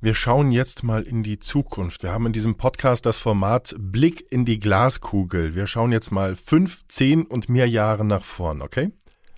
Wir 0.00 0.14
schauen 0.14 0.50
jetzt 0.50 0.82
mal 0.82 1.04
in 1.04 1.22
die 1.22 1.38
Zukunft. 1.38 2.02
Wir 2.02 2.12
haben 2.12 2.26
in 2.26 2.32
diesem 2.32 2.56
Podcast 2.56 3.06
das 3.06 3.18
Format 3.18 3.74
Blick 3.78 4.32
in 4.32 4.44
die 4.44 4.58
Glaskugel. 4.58 5.54
Wir 5.54 5.68
schauen 5.68 5.92
jetzt 5.92 6.10
mal 6.10 6.34
fünf, 6.34 6.84
zehn 6.88 7.24
und 7.24 7.48
mehr 7.48 7.68
Jahre 7.68 8.04
nach 8.04 8.24
vorn, 8.24 8.62
okay? 8.62 8.90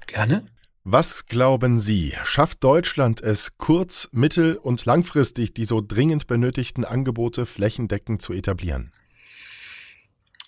Gerne. 0.06 0.46
Was 0.82 1.26
glauben 1.26 1.78
Sie, 1.78 2.14
schafft 2.24 2.64
Deutschland 2.64 3.22
es 3.22 3.58
kurz-, 3.58 4.08
mittel- 4.12 4.56
und 4.56 4.84
langfristig, 4.84 5.52
die 5.54 5.64
so 5.64 5.82
dringend 5.86 6.26
benötigten 6.26 6.84
Angebote 6.84 7.46
flächendeckend 7.46 8.22
zu 8.22 8.32
etablieren? 8.32 8.90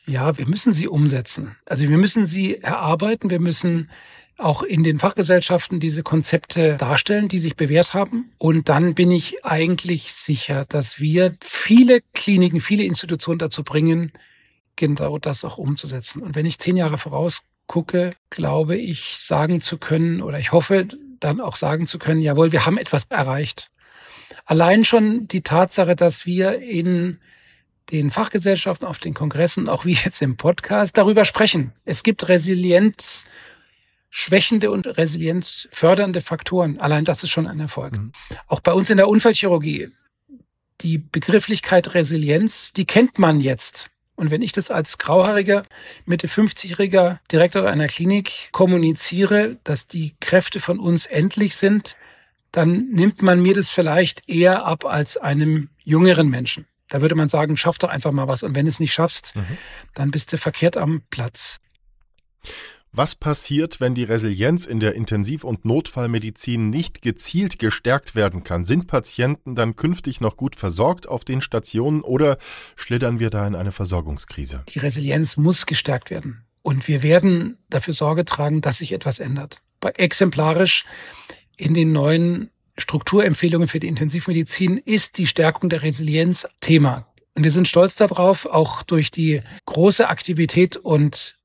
Ja, 0.07 0.39
wir 0.39 0.47
müssen 0.47 0.73
sie 0.73 0.89
umsetzen. 0.89 1.57
Also 1.67 1.89
wir 1.89 1.99
müssen 1.99 2.27
sie 2.27 2.57
erarbeiten, 2.57 3.29
wir 3.29 3.41
müssen 3.41 3.91
auch 4.39 4.63
in 4.63 4.85
den 4.85 4.99
Fachgesellschaften 4.99 5.81
diese 5.81 6.03
Konzepte 6.03 6.77
darstellen, 6.77 7.29
die 7.29 7.39
sich 7.39 7.57
bewährt 7.57 7.95
haben. 7.95 8.33
Und 8.39 8.69
dann 8.69 8.95
bin 8.95 9.11
ich 9.11 9.45
eigentlich 9.45 10.13
sicher, 10.13 10.67
dass 10.69 11.01
wir 11.01 11.37
viele 11.41 12.01
Kliniken, 12.13 12.61
viele 12.61 12.85
Institutionen 12.85 13.39
dazu 13.39 13.65
bringen, 13.65 14.13
genau 14.77 15.19
das 15.19 15.45
auch 15.45 15.59
umzusetzen. 15.59 16.23
Und 16.23 16.35
wenn 16.35 16.47
ich 16.47 16.59
zehn 16.59 16.77
Jahre 16.77 16.99
vorausgucke, 16.99 18.15
glaube 18.31 18.77
ich, 18.77 19.17
sagen 19.19 19.61
zu 19.61 19.79
können, 19.79 20.21
oder 20.21 20.39
ich 20.39 20.53
hoffe, 20.53 20.87
dann 21.19 21.41
auch 21.41 21.57
sagen 21.57 21.87
zu 21.87 21.99
können, 21.99 22.21
jawohl, 22.21 22.53
wir 22.53 22.67
haben 22.67 22.79
etwas 22.79 23.05
erreicht. 23.09 23.71
Allein 24.45 24.85
schon 24.85 25.29
die 25.29 25.43
Tatsache, 25.43 25.97
dass 25.97 26.27
wir 26.27 26.61
in 26.61 27.19
den 27.91 28.11
Fachgesellschaften, 28.11 28.87
auf 28.87 28.99
den 28.99 29.15
Kongressen, 29.15 29.69
auch 29.69 29.85
wie 29.85 29.95
jetzt 29.95 30.21
im 30.21 30.37
Podcast, 30.37 30.99
darüber 30.99 31.25
sprechen. 31.25 31.73
Es 31.85 32.03
gibt 32.03 32.29
Resilienz 32.29 33.31
schwächende 34.19 34.71
und 34.71 34.87
Resilienz 34.87 35.69
fördernde 35.71 36.23
Faktoren. 36.23 36.81
Allein 36.81 37.05
das 37.05 37.23
ist 37.23 37.29
schon 37.29 37.47
ein 37.47 37.61
Erfolg. 37.61 37.93
Mhm. 37.93 38.13
Auch 38.47 38.61
bei 38.61 38.73
uns 38.73 38.89
in 38.89 38.97
der 38.97 39.09
Unfallchirurgie. 39.09 39.91
Die 40.81 40.97
Begrifflichkeit 40.97 41.93
Resilienz, 41.93 42.73
die 42.73 42.87
kennt 42.87 43.19
man 43.19 43.41
jetzt. 43.41 43.91
Und 44.15 44.31
wenn 44.31 44.41
ich 44.41 44.53
das 44.53 44.71
als 44.71 44.97
grauhaariger, 44.97 45.67
Mitte 46.07 46.29
50-jähriger 46.29 47.19
Direktor 47.31 47.69
einer 47.69 47.89
Klinik 47.89 48.49
kommuniziere, 48.53 49.59
dass 49.65 49.87
die 49.87 50.15
Kräfte 50.19 50.61
von 50.61 50.81
uns 50.81 51.05
endlich 51.05 51.55
sind, 51.55 51.95
dann 52.53 52.89
nimmt 52.89 53.21
man 53.21 53.43
mir 53.43 53.53
das 53.53 53.69
vielleicht 53.69 54.27
eher 54.31 54.65
ab 54.65 54.87
als 54.87 55.19
einem 55.19 55.69
jüngeren 55.85 56.31
Menschen. 56.31 56.65
Da 56.89 57.03
würde 57.03 57.17
man 57.17 57.29
sagen, 57.29 57.59
schaff 57.59 57.77
doch 57.77 57.91
einfach 57.91 58.13
mal 58.13 58.29
was. 58.29 58.43
Und 58.43 58.55
wenn 58.55 58.65
du 58.65 58.71
es 58.71 58.81
nicht 58.81 58.95
schaffst, 58.95 59.37
mhm. 59.37 59.59
dann 59.93 60.11
bist 60.11 60.33
du 60.33 60.39
verkehrt 60.39 60.79
am 60.79 61.03
Platz. 61.11 61.59
Was 62.99 63.15
passiert, 63.15 63.79
wenn 63.79 63.95
die 63.95 64.05
Resilienz 64.05 64.65
in 64.65 64.81
der 64.81 64.95
Intensiv- 64.95 65.45
und 65.45 65.67
Notfallmedizin 65.67 66.71
nicht 66.71 67.03
gezielt 67.03 67.59
gestärkt 67.59 68.15
werden 68.15 68.43
kann? 68.43 68.65
Sind 68.65 68.87
Patienten 68.87 69.55
dann 69.55 69.77
künftig 69.77 70.23
noch 70.23 70.39
gut 70.39 70.57
versorgt 70.57 71.07
auf 71.07 71.23
den 71.23 71.43
Stationen 71.43 72.01
oder 72.01 72.39
schlittern 72.75 73.21
wir 73.21 73.29
da 73.29 73.47
in 73.47 73.55
eine 73.55 73.73
Versorgungskrise? 73.73 74.63
Die 74.71 74.79
Resilienz 74.79 75.37
muss 75.37 75.67
gestärkt 75.67 76.11
werden. 76.11 76.47
Und 76.63 76.89
wir 76.89 77.03
werden 77.03 77.59
dafür 77.69 77.93
Sorge 77.93 78.25
tragen, 78.25 78.63
dass 78.63 78.79
sich 78.79 78.93
etwas 78.93 79.19
ändert. 79.19 79.61
Exemplarisch 79.83 80.87
in 81.59 81.75
den 81.75 81.93
neuen 81.93 82.49
Strukturempfehlungen 82.79 83.69
für 83.69 83.79
die 83.79 83.89
Intensivmedizin 83.89 84.79
ist 84.79 85.19
die 85.19 85.27
Stärkung 85.27 85.69
der 85.69 85.83
Resilienz 85.83 86.49
Thema. 86.63 87.07
Und 87.35 87.45
wir 87.45 87.53
sind 87.53 87.69
stolz 87.69 87.97
darauf, 87.97 88.47
auch 88.47 88.83
durch 88.83 89.11
die 89.11 89.43
große 89.67 90.09
Aktivität 90.09 90.79
und 90.79 91.37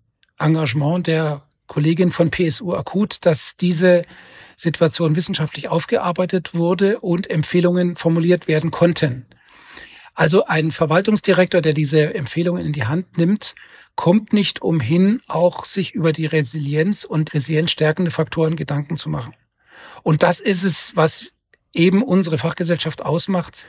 Engagement 0.41 1.07
der 1.07 1.43
Kollegin 1.67 2.12
von 2.12 2.31
PSU 2.31 2.74
Akut, 2.74 3.19
dass 3.21 3.55
diese 3.55 4.03
Situation 4.57 5.15
wissenschaftlich 5.15 5.69
aufgearbeitet 5.69 6.53
wurde 6.53 7.00
und 7.00 7.29
Empfehlungen 7.29 7.95
formuliert 7.95 8.48
werden 8.48 8.71
konnten. 8.71 9.25
Also 10.13 10.45
ein 10.45 10.71
Verwaltungsdirektor, 10.71 11.62
der 11.62 11.74
diese 11.74 12.13
Empfehlungen 12.13 12.65
in 12.65 12.74
die 12.74 12.86
Hand 12.86 13.17
nimmt, 13.17 13.55
kommt 13.95 14.33
nicht 14.33 14.62
umhin, 14.62 15.21
auch 15.27 15.65
sich 15.65 15.93
über 15.93 16.12
die 16.12 16.25
Resilienz 16.25 17.05
und 17.05 17.33
resilienzstärkende 17.33 18.12
Faktoren 18.12 18.55
Gedanken 18.55 18.98
zu 18.98 19.10
machen. 19.10 19.33
Und 20.03 20.24
das 20.24 20.39
ist 20.39 20.63
es, 20.63 20.95
was 20.95 21.31
eben 21.74 22.03
unsere 22.03 22.38
Fachgesellschaft 22.38 23.01
ausmacht. 23.01 23.67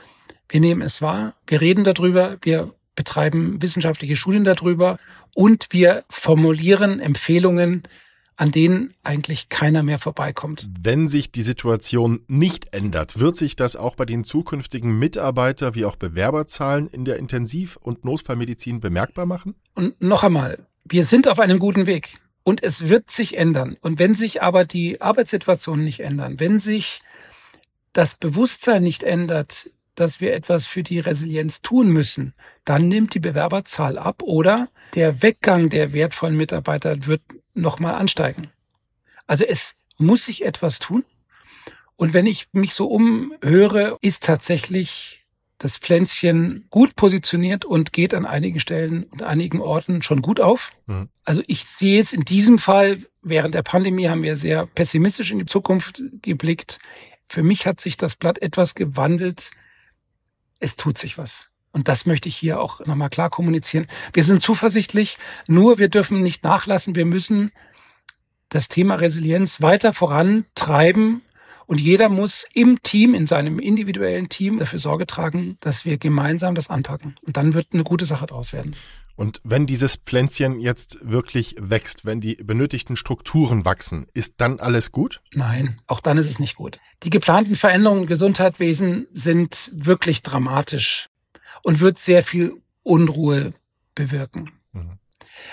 Wir 0.49 0.59
nehmen 0.59 0.81
es 0.81 1.01
wahr, 1.01 1.35
wir 1.47 1.61
reden 1.61 1.83
darüber, 1.83 2.37
wir 2.41 2.73
betreiben 2.95 3.61
wissenschaftliche 3.61 4.15
Studien 4.15 4.43
darüber 4.43 4.99
und 5.33 5.67
wir 5.71 6.03
formulieren 6.09 6.99
Empfehlungen, 6.99 7.83
an 8.35 8.51
denen 8.51 8.93
eigentlich 9.03 9.49
keiner 9.49 9.83
mehr 9.83 9.99
vorbeikommt. 9.99 10.67
Wenn 10.81 11.07
sich 11.07 11.31
die 11.31 11.43
Situation 11.43 12.23
nicht 12.27 12.73
ändert, 12.73 13.19
wird 13.19 13.35
sich 13.35 13.55
das 13.55 13.75
auch 13.75 13.95
bei 13.95 14.05
den 14.05 14.23
zukünftigen 14.23 14.97
Mitarbeiter- 14.97 15.75
wie 15.75 15.85
auch 15.85 15.95
Bewerberzahlen 15.95 16.87
in 16.87 17.05
der 17.05 17.17
Intensiv- 17.17 17.77
und 17.77 18.05
Notfallmedizin 18.05 18.79
bemerkbar 18.79 19.25
machen? 19.25 19.55
Und 19.75 20.01
noch 20.01 20.23
einmal, 20.23 20.65
wir 20.83 21.05
sind 21.05 21.27
auf 21.27 21.39
einem 21.39 21.59
guten 21.59 21.85
Weg 21.85 22.19
und 22.43 22.63
es 22.63 22.89
wird 22.89 23.11
sich 23.11 23.37
ändern. 23.37 23.77
Und 23.81 23.99
wenn 23.99 24.15
sich 24.15 24.41
aber 24.41 24.65
die 24.65 24.99
Arbeitssituation 25.01 25.83
nicht 25.83 25.99
ändern, 25.99 26.39
wenn 26.39 26.59
sich 26.59 27.01
das 27.93 28.15
Bewusstsein 28.15 28.83
nicht 28.83 29.03
ändert, 29.03 29.69
dass 29.95 30.21
wir 30.21 30.33
etwas 30.33 30.65
für 30.65 30.83
die 30.83 30.99
Resilienz 30.99 31.61
tun 31.61 31.89
müssen, 31.89 32.33
dann 32.65 32.87
nimmt 32.87 33.13
die 33.13 33.19
Bewerberzahl 33.19 33.97
ab 33.97 34.23
oder 34.23 34.69
der 34.95 35.21
Weggang 35.21 35.69
der 35.69 35.93
wertvollen 35.93 36.37
Mitarbeiter 36.37 37.05
wird 37.05 37.21
nochmal 37.53 37.95
ansteigen. 37.95 38.49
Also 39.27 39.43
es 39.43 39.75
muss 39.97 40.25
sich 40.25 40.43
etwas 40.43 40.79
tun 40.79 41.05
Und 41.95 42.13
wenn 42.13 42.25
ich 42.25 42.47
mich 42.51 42.73
so 42.73 42.87
umhöre, 42.87 43.97
ist 44.01 44.23
tatsächlich 44.23 45.25
das 45.57 45.77
Pflänzchen 45.77 46.65
gut 46.69 46.95
positioniert 46.95 47.63
und 47.63 47.93
geht 47.93 48.13
an 48.13 48.25
einigen 48.25 48.59
Stellen 48.59 49.03
und 49.05 49.21
einigen 49.21 49.61
Orten 49.61 50.01
schon 50.01 50.21
gut 50.21 50.41
auf. 50.41 50.71
Mhm. 50.87 51.09
Also 51.23 51.41
ich 51.47 51.65
sehe 51.65 52.01
es 52.01 52.11
in 52.11 52.25
diesem 52.25 52.59
Fall, 52.59 53.05
während 53.21 53.55
der 53.55 53.63
Pandemie 53.63 54.09
haben 54.09 54.23
wir 54.23 54.35
sehr 54.35 54.65
pessimistisch 54.65 55.31
in 55.31 55.39
die 55.39 55.45
Zukunft 55.45 56.01
geblickt. 56.21 56.79
Für 57.23 57.43
mich 57.43 57.65
hat 57.65 57.79
sich 57.79 57.95
das 57.95 58.15
Blatt 58.15 58.41
etwas 58.41 58.75
gewandelt. 58.75 59.51
Es 60.63 60.77
tut 60.77 60.97
sich 60.97 61.17
was. 61.17 61.49
Und 61.73 61.89
das 61.89 62.05
möchte 62.05 62.29
ich 62.29 62.37
hier 62.37 62.61
auch 62.61 62.79
nochmal 62.85 63.09
klar 63.09 63.29
kommunizieren. 63.29 63.85
Wir 64.13 64.23
sind 64.23 64.41
zuversichtlich, 64.41 65.17
nur 65.45 65.77
wir 65.77 65.89
dürfen 65.89 66.21
nicht 66.21 66.45
nachlassen. 66.45 66.95
Wir 66.95 67.05
müssen 67.05 67.51
das 68.47 68.69
Thema 68.69 68.95
Resilienz 68.95 69.61
weiter 69.61 69.91
vorantreiben 69.91 71.21
und 71.65 71.81
jeder 71.81 72.07
muss 72.07 72.45
im 72.53 72.81
Team, 72.81 73.13
in 73.13 73.27
seinem 73.27 73.59
individuellen 73.59 74.29
Team 74.29 74.57
dafür 74.57 74.79
Sorge 74.79 75.05
tragen, 75.05 75.57
dass 75.59 75.83
wir 75.83 75.97
gemeinsam 75.97 76.55
das 76.55 76.69
anpacken. 76.69 77.17
Und 77.23 77.35
dann 77.35 77.53
wird 77.53 77.73
eine 77.73 77.83
gute 77.83 78.05
Sache 78.05 78.25
draus 78.25 78.53
werden. 78.53 78.73
Und 79.15 79.41
wenn 79.43 79.67
dieses 79.67 79.97
Pflänzchen 79.97 80.59
jetzt 80.59 80.97
wirklich 81.01 81.55
wächst, 81.59 82.05
wenn 82.05 82.19
die 82.19 82.35
benötigten 82.35 82.97
Strukturen 82.97 83.63
wachsen, 83.65 84.07
ist 84.13 84.35
dann 84.37 84.59
alles 84.59 84.91
gut? 84.91 85.21
Nein, 85.33 85.79
auch 85.87 85.99
dann 85.99 86.17
ist 86.17 86.29
es 86.29 86.39
nicht 86.39 86.55
gut. 86.55 86.79
Die 87.03 87.09
geplanten 87.09 87.55
Veränderungen 87.55 88.03
im 88.03 88.07
Gesundheitswesen 88.07 89.07
sind 89.11 89.69
wirklich 89.73 90.23
dramatisch 90.23 91.09
und 91.61 91.79
wird 91.79 91.99
sehr 91.99 92.23
viel 92.23 92.61
Unruhe 92.81 93.53
bewirken. 93.95 94.51
Mhm. 94.71 94.99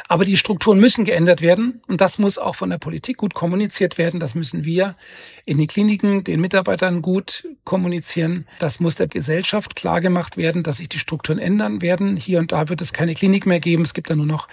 Aber 0.08 0.25
die 0.25 0.37
Strukturen 0.37 0.78
müssen 0.78 1.04
geändert 1.04 1.42
werden 1.42 1.82
und 1.87 2.00
das 2.00 2.18
muss 2.18 2.38
auch 2.38 2.56
von 2.56 2.70
der 2.70 2.78
Politik 2.78 3.18
gut 3.18 3.34
kommuniziert 3.34 3.99
werden. 3.99 4.20
Das 4.20 4.34
müssen 4.34 4.64
wir 4.64 4.96
in 5.44 5.58
den 5.58 5.66
Kliniken 5.66 6.25
den 6.25 6.40
Mitarbeitern 6.40 7.02
gut 7.02 7.49
kommunizieren. 7.64 8.46
Das 8.58 8.80
muss 8.80 8.96
der 8.96 9.08
Gesellschaft 9.08 9.76
klar 9.76 10.00
gemacht 10.00 10.37
werden, 10.37 10.62
dass 10.62 10.78
sich 10.78 10.88
die 10.88 10.99
Strukturen 10.99 11.38
ändern 11.38 11.82
werden. 11.82 12.16
Hier 12.16 12.38
und 12.38 12.52
da 12.52 12.68
wird 12.68 12.80
es 12.80 12.92
keine 12.92 13.14
Klinik 13.14 13.46
mehr 13.46 13.60
geben. 13.60 13.84
Es 13.84 13.94
gibt 13.94 14.10
da 14.10 14.16
nur 14.16 14.26
noch 14.26 14.49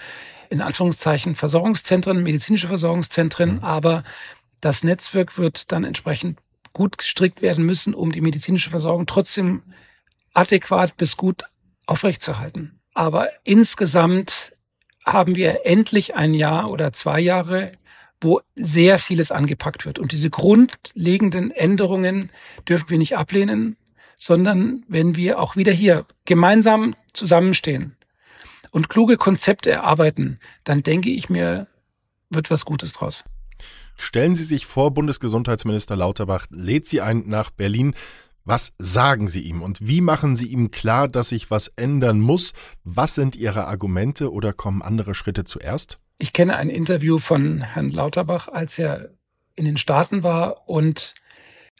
in 0.50 0.60
Anführungszeichen 0.60 1.34
Versorgungszentren, 1.34 2.22
medizinische 2.22 2.68
Versorgungszentren, 2.68 3.56
mhm. 3.56 3.64
aber 3.64 4.02
das 4.60 4.82
Netzwerk 4.82 5.38
wird 5.38 5.70
dann 5.72 5.84
entsprechend 5.84 6.38
gut 6.72 6.98
gestrickt 6.98 7.42
werden 7.42 7.64
müssen, 7.64 7.94
um 7.94 8.12
die 8.12 8.20
medizinische 8.20 8.70
Versorgung 8.70 9.06
trotzdem 9.06 9.62
adäquat 10.34 10.96
bis 10.96 11.16
gut 11.16 11.44
aufrechtzuerhalten. 11.86 12.80
Aber 12.94 13.28
insgesamt 13.44 14.56
haben 15.12 15.34
wir 15.36 15.66
endlich 15.66 16.14
ein 16.14 16.34
Jahr 16.34 16.70
oder 16.70 16.92
zwei 16.92 17.20
Jahre, 17.20 17.72
wo 18.20 18.40
sehr 18.56 18.98
vieles 18.98 19.30
angepackt 19.30 19.86
wird. 19.86 19.98
Und 19.98 20.12
diese 20.12 20.30
grundlegenden 20.30 21.50
Änderungen 21.50 22.30
dürfen 22.68 22.90
wir 22.90 22.98
nicht 22.98 23.16
ablehnen, 23.16 23.76
sondern 24.16 24.84
wenn 24.88 25.16
wir 25.16 25.38
auch 25.38 25.56
wieder 25.56 25.72
hier 25.72 26.04
gemeinsam 26.24 26.94
zusammenstehen 27.12 27.96
und 28.70 28.88
kluge 28.88 29.16
Konzepte 29.16 29.70
erarbeiten, 29.70 30.40
dann 30.64 30.82
denke 30.82 31.10
ich 31.10 31.30
mir, 31.30 31.68
wird 32.28 32.50
was 32.50 32.64
Gutes 32.64 32.92
draus. 32.92 33.24
Stellen 33.96 34.34
Sie 34.34 34.44
sich 34.44 34.66
vor, 34.66 34.92
Bundesgesundheitsminister 34.92 35.96
Lauterbach 35.96 36.46
lädt 36.50 36.86
Sie 36.86 37.00
ein 37.00 37.24
nach 37.26 37.50
Berlin. 37.50 37.94
Was 38.48 38.72
sagen 38.78 39.28
Sie 39.28 39.42
ihm 39.42 39.60
und 39.60 39.86
wie 39.86 40.00
machen 40.00 40.34
Sie 40.34 40.46
ihm 40.46 40.70
klar, 40.70 41.06
dass 41.06 41.28
sich 41.28 41.50
was 41.50 41.68
ändern 41.76 42.18
muss? 42.18 42.54
Was 42.82 43.14
sind 43.14 43.36
Ihre 43.36 43.66
Argumente 43.66 44.32
oder 44.32 44.54
kommen 44.54 44.80
andere 44.80 45.14
Schritte 45.14 45.44
zuerst? 45.44 45.98
Ich 46.16 46.32
kenne 46.32 46.56
ein 46.56 46.70
Interview 46.70 47.18
von 47.18 47.60
Herrn 47.60 47.90
Lauterbach, 47.90 48.48
als 48.48 48.78
er 48.78 49.10
in 49.54 49.66
den 49.66 49.76
Staaten 49.76 50.22
war 50.22 50.66
und 50.66 51.14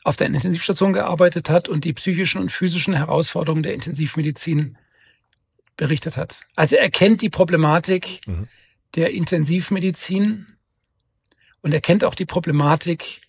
auf 0.05 0.17
der 0.17 0.27
Intensivstation 0.27 0.93
gearbeitet 0.93 1.49
hat 1.49 1.71
und 1.71 1.87
die 1.87 1.95
psychischen 1.95 2.39
und 2.39 2.53
physischen 2.53 2.93
Herausforderungen 2.93 3.63
der 3.63 3.73
Intensivmedizin 3.73 4.77
berichtet 5.79 6.19
hat. 6.19 6.43
Also 6.55 6.77
er 6.77 6.91
kennt 6.91 7.23
die 7.23 7.31
Problematik 7.31 8.21
mhm. 8.27 8.47
der 8.95 9.13
Intensivmedizin 9.13 10.47
und 11.63 11.73
er 11.73 11.81
kennt 11.81 12.05
auch 12.05 12.15
die 12.15 12.27
Problematik 12.27 13.23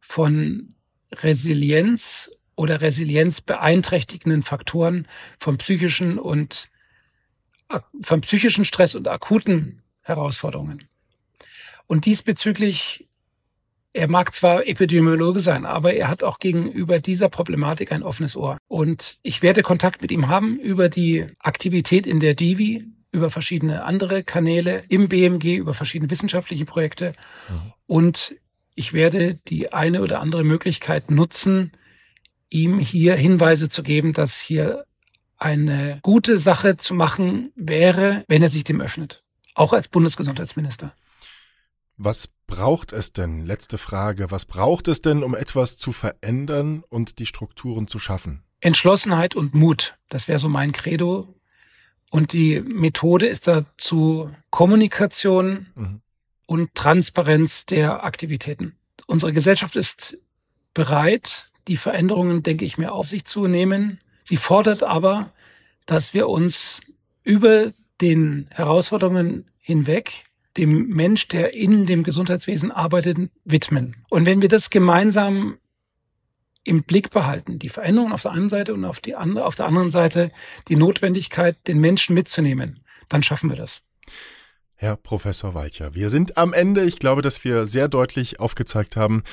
von 0.00 0.74
Resilienz 1.12 2.30
oder 2.58 2.80
Resilienz 2.80 3.40
beeinträchtigenden 3.40 4.42
Faktoren 4.42 5.06
vom 5.38 5.58
psychischen 5.58 6.18
und 6.18 6.68
vom 8.02 8.20
psychischen 8.22 8.64
Stress 8.64 8.96
und 8.96 9.06
akuten 9.06 9.82
Herausforderungen. 10.02 10.88
Und 11.86 12.04
diesbezüglich, 12.04 13.06
er 13.92 14.08
mag 14.08 14.34
zwar 14.34 14.66
Epidemiologe 14.66 15.38
sein, 15.38 15.66
aber 15.66 15.94
er 15.94 16.08
hat 16.08 16.24
auch 16.24 16.40
gegenüber 16.40 16.98
dieser 16.98 17.28
Problematik 17.28 17.92
ein 17.92 18.02
offenes 18.02 18.34
Ohr. 18.34 18.58
Und 18.66 19.18
ich 19.22 19.40
werde 19.40 19.62
Kontakt 19.62 20.02
mit 20.02 20.10
ihm 20.10 20.26
haben 20.26 20.58
über 20.58 20.88
die 20.88 21.26
Aktivität 21.38 22.08
in 22.08 22.18
der 22.18 22.34
Divi, 22.34 22.88
über 23.12 23.30
verschiedene 23.30 23.84
andere 23.84 24.24
Kanäle 24.24 24.82
im 24.88 25.08
BMG, 25.08 25.56
über 25.56 25.74
verschiedene 25.74 26.10
wissenschaftliche 26.10 26.64
Projekte. 26.64 27.12
Mhm. 27.48 27.72
Und 27.86 28.34
ich 28.74 28.92
werde 28.92 29.34
die 29.46 29.72
eine 29.72 30.02
oder 30.02 30.20
andere 30.20 30.42
Möglichkeit 30.42 31.10
nutzen, 31.10 31.72
ihm 32.50 32.78
hier 32.78 33.14
Hinweise 33.14 33.68
zu 33.68 33.82
geben, 33.82 34.12
dass 34.12 34.38
hier 34.38 34.84
eine 35.36 36.00
gute 36.02 36.38
Sache 36.38 36.76
zu 36.76 36.94
machen 36.94 37.52
wäre, 37.54 38.24
wenn 38.28 38.42
er 38.42 38.48
sich 38.48 38.64
dem 38.64 38.80
öffnet. 38.80 39.22
Auch 39.54 39.72
als 39.72 39.88
Bundesgesundheitsminister. 39.88 40.92
Was 41.96 42.28
braucht 42.46 42.92
es 42.92 43.12
denn? 43.12 43.44
Letzte 43.44 43.76
Frage. 43.76 44.30
Was 44.30 44.46
braucht 44.46 44.88
es 44.88 45.02
denn, 45.02 45.24
um 45.24 45.34
etwas 45.34 45.78
zu 45.78 45.92
verändern 45.92 46.84
und 46.88 47.18
die 47.18 47.26
Strukturen 47.26 47.88
zu 47.88 47.98
schaffen? 47.98 48.42
Entschlossenheit 48.60 49.34
und 49.34 49.54
Mut. 49.54 49.98
Das 50.08 50.28
wäre 50.28 50.38
so 50.38 50.48
mein 50.48 50.72
Credo. 50.72 51.34
Und 52.10 52.32
die 52.32 52.60
Methode 52.60 53.26
ist 53.26 53.46
dazu 53.46 54.34
Kommunikation 54.50 55.66
mhm. 55.74 56.00
und 56.46 56.74
Transparenz 56.74 57.66
der 57.66 58.04
Aktivitäten. 58.04 58.76
Unsere 59.06 59.32
Gesellschaft 59.32 59.76
ist 59.76 60.18
bereit, 60.74 61.50
die 61.68 61.76
Veränderungen, 61.76 62.42
denke 62.42 62.64
ich 62.64 62.78
mir, 62.78 62.92
auf 62.92 63.08
sich 63.08 63.24
zu 63.24 63.46
nehmen. 63.46 64.00
Sie 64.24 64.36
fordert 64.36 64.82
aber, 64.82 65.32
dass 65.86 66.14
wir 66.14 66.28
uns 66.28 66.80
über 67.22 67.72
den 68.00 68.48
Herausforderungen 68.50 69.50
hinweg 69.58 70.24
dem 70.56 70.88
Mensch, 70.88 71.28
der 71.28 71.54
in 71.54 71.86
dem 71.86 72.02
Gesundheitswesen 72.02 72.72
arbeitet, 72.72 73.30
widmen. 73.44 73.96
Und 74.08 74.26
wenn 74.26 74.42
wir 74.42 74.48
das 74.48 74.70
gemeinsam 74.70 75.58
im 76.64 76.82
Blick 76.82 77.10
behalten, 77.10 77.58
die 77.58 77.68
Veränderungen 77.68 78.12
auf 78.12 78.22
der 78.22 78.32
einen 78.32 78.48
Seite 78.48 78.74
und 78.74 78.84
auf, 78.84 79.00
die 79.00 79.14
andere, 79.14 79.46
auf 79.46 79.54
der 79.54 79.66
anderen 79.66 79.90
Seite 79.90 80.32
die 80.68 80.76
Notwendigkeit, 80.76 81.56
den 81.66 81.80
Menschen 81.80 82.14
mitzunehmen, 82.14 82.80
dann 83.08 83.22
schaffen 83.22 83.50
wir 83.50 83.56
das. 83.56 83.82
Herr 84.74 84.96
Professor 84.96 85.54
Weicher, 85.54 85.94
wir 85.94 86.10
sind 86.10 86.36
am 86.36 86.52
Ende. 86.52 86.84
Ich 86.84 86.98
glaube, 86.98 87.22
dass 87.22 87.42
wir 87.42 87.66
sehr 87.66 87.88
deutlich 87.88 88.38
aufgezeigt 88.38 88.96
haben, 88.96 89.24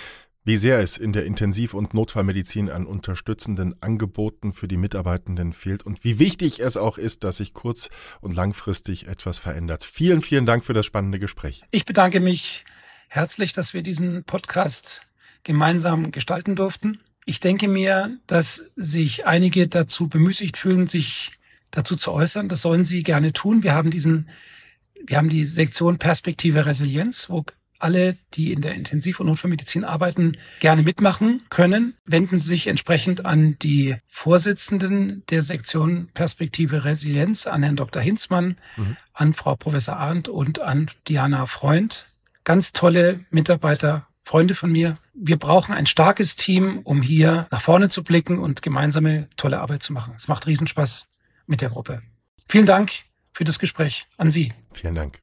wie 0.46 0.58
sehr 0.58 0.80
es 0.80 0.98
in 0.98 1.12
der 1.12 1.26
Intensiv- 1.26 1.74
und 1.74 1.96
Notfallmedizin 1.96 2.70
an 2.70 2.86
unterstützenden 2.86 3.82
Angeboten 3.82 4.54
für 4.54 4.68
die 4.68 4.78
Mitarbeitenden 4.78 5.54
fehlt 5.54 5.84
und 5.84 6.04
wie 6.04 6.20
wichtig 6.20 6.60
es 6.60 6.78
auch 6.78 7.00
ist, 7.00 7.24
dass 7.24 7.38
sich 7.38 7.54
kurz- 7.54 7.90
und 8.22 8.36
langfristig 8.36 9.08
etwas 9.08 9.40
verändert. 9.40 9.84
Vielen, 9.84 10.22
vielen 10.22 10.46
Dank 10.46 10.64
für 10.64 10.74
das 10.74 10.86
spannende 10.86 11.18
Gespräch. 11.18 11.64
Ich 11.72 11.86
bedanke 11.86 12.20
mich 12.20 12.64
herzlich, 13.08 13.54
dass 13.54 13.74
wir 13.74 13.82
diesen 13.82 14.24
Podcast 14.24 15.02
gemeinsam 15.44 16.12
gestalten 16.12 16.56
durften. 16.56 17.00
Ich 17.26 17.40
denke 17.40 17.68
mir, 17.68 18.20
dass 18.28 18.72
sich 18.76 19.26
einige 19.26 19.68
dazu 19.68 20.08
bemüßigt 20.10 20.58
fühlen, 20.58 20.88
sich 20.88 21.32
dazu 21.72 21.96
zu 21.96 22.12
äußern. 22.12 22.50
Das 22.50 22.62
sollen 22.62 22.86
sie 22.86 23.02
gerne 23.02 23.34
tun. 23.34 23.64
Wir 23.64 23.74
haben 23.74 23.90
diesen, 23.90 24.30
wir 25.04 25.18
haben 25.18 25.30
die 25.30 25.46
Sektion 25.46 25.98
Perspektive 25.98 26.68
Resilienz, 26.68 27.32
wo 27.32 27.46
alle, 27.80 28.18
die 28.34 28.52
in 28.52 28.62
der 28.62 28.74
Intensiv- 28.74 29.20
und 29.20 29.28
Notfallmedizin 29.28 29.84
arbeiten, 29.84 30.38
gerne 30.60 30.84
mitmachen 30.84 31.44
können. 31.50 31.96
Wenden 32.06 32.38
Sie 32.38 32.48
sich 32.48 32.68
entsprechend 32.68 33.26
an 33.26 33.58
die 33.62 33.96
Vorsitzenden 34.08 35.24
der 35.30 35.42
Sektion 35.42 36.10
Perspektive 36.14 36.86
Resilienz, 36.86 37.48
an 37.48 37.64
Herrn 37.64 37.76
Dr. 37.76 38.02
Hinzmann, 38.02 38.58
mhm. 38.78 38.98
an 39.14 39.34
Frau 39.34 39.56
Professor 39.56 39.98
Arndt 39.98 40.30
und 40.30 40.60
an 40.60 40.90
Diana 41.08 41.46
Freund. 41.46 42.08
Ganz 42.44 42.72
tolle 42.72 43.26
Mitarbeiter, 43.30 44.08
Freunde 44.24 44.56
von 44.56 44.72
mir. 44.72 44.98
Wir 45.14 45.38
brauchen 45.38 45.74
ein 45.74 45.86
starkes 45.86 46.36
Team, 46.36 46.80
um 46.84 47.02
hier 47.02 47.48
nach 47.52 47.62
vorne 47.62 47.90
zu 47.90 48.04
blicken 48.04 48.40
und 48.40 48.62
gemeinsame 48.62 49.30
tolle 49.38 49.60
Arbeit 49.60 49.84
zu 49.84 49.94
machen. 49.94 50.14
Es 50.18 50.28
macht 50.28 50.48
Riesenspaß 50.48 51.08
mit 51.48 51.62
der 51.62 51.70
Gruppe. 51.70 52.02
Vielen 52.48 52.66
Dank 52.66 52.92
für 53.32 53.44
das 53.44 53.60
Gespräch 53.60 54.08
an 54.18 54.32
Sie. 54.32 54.54
Vielen 54.74 54.96
Dank. 54.96 55.20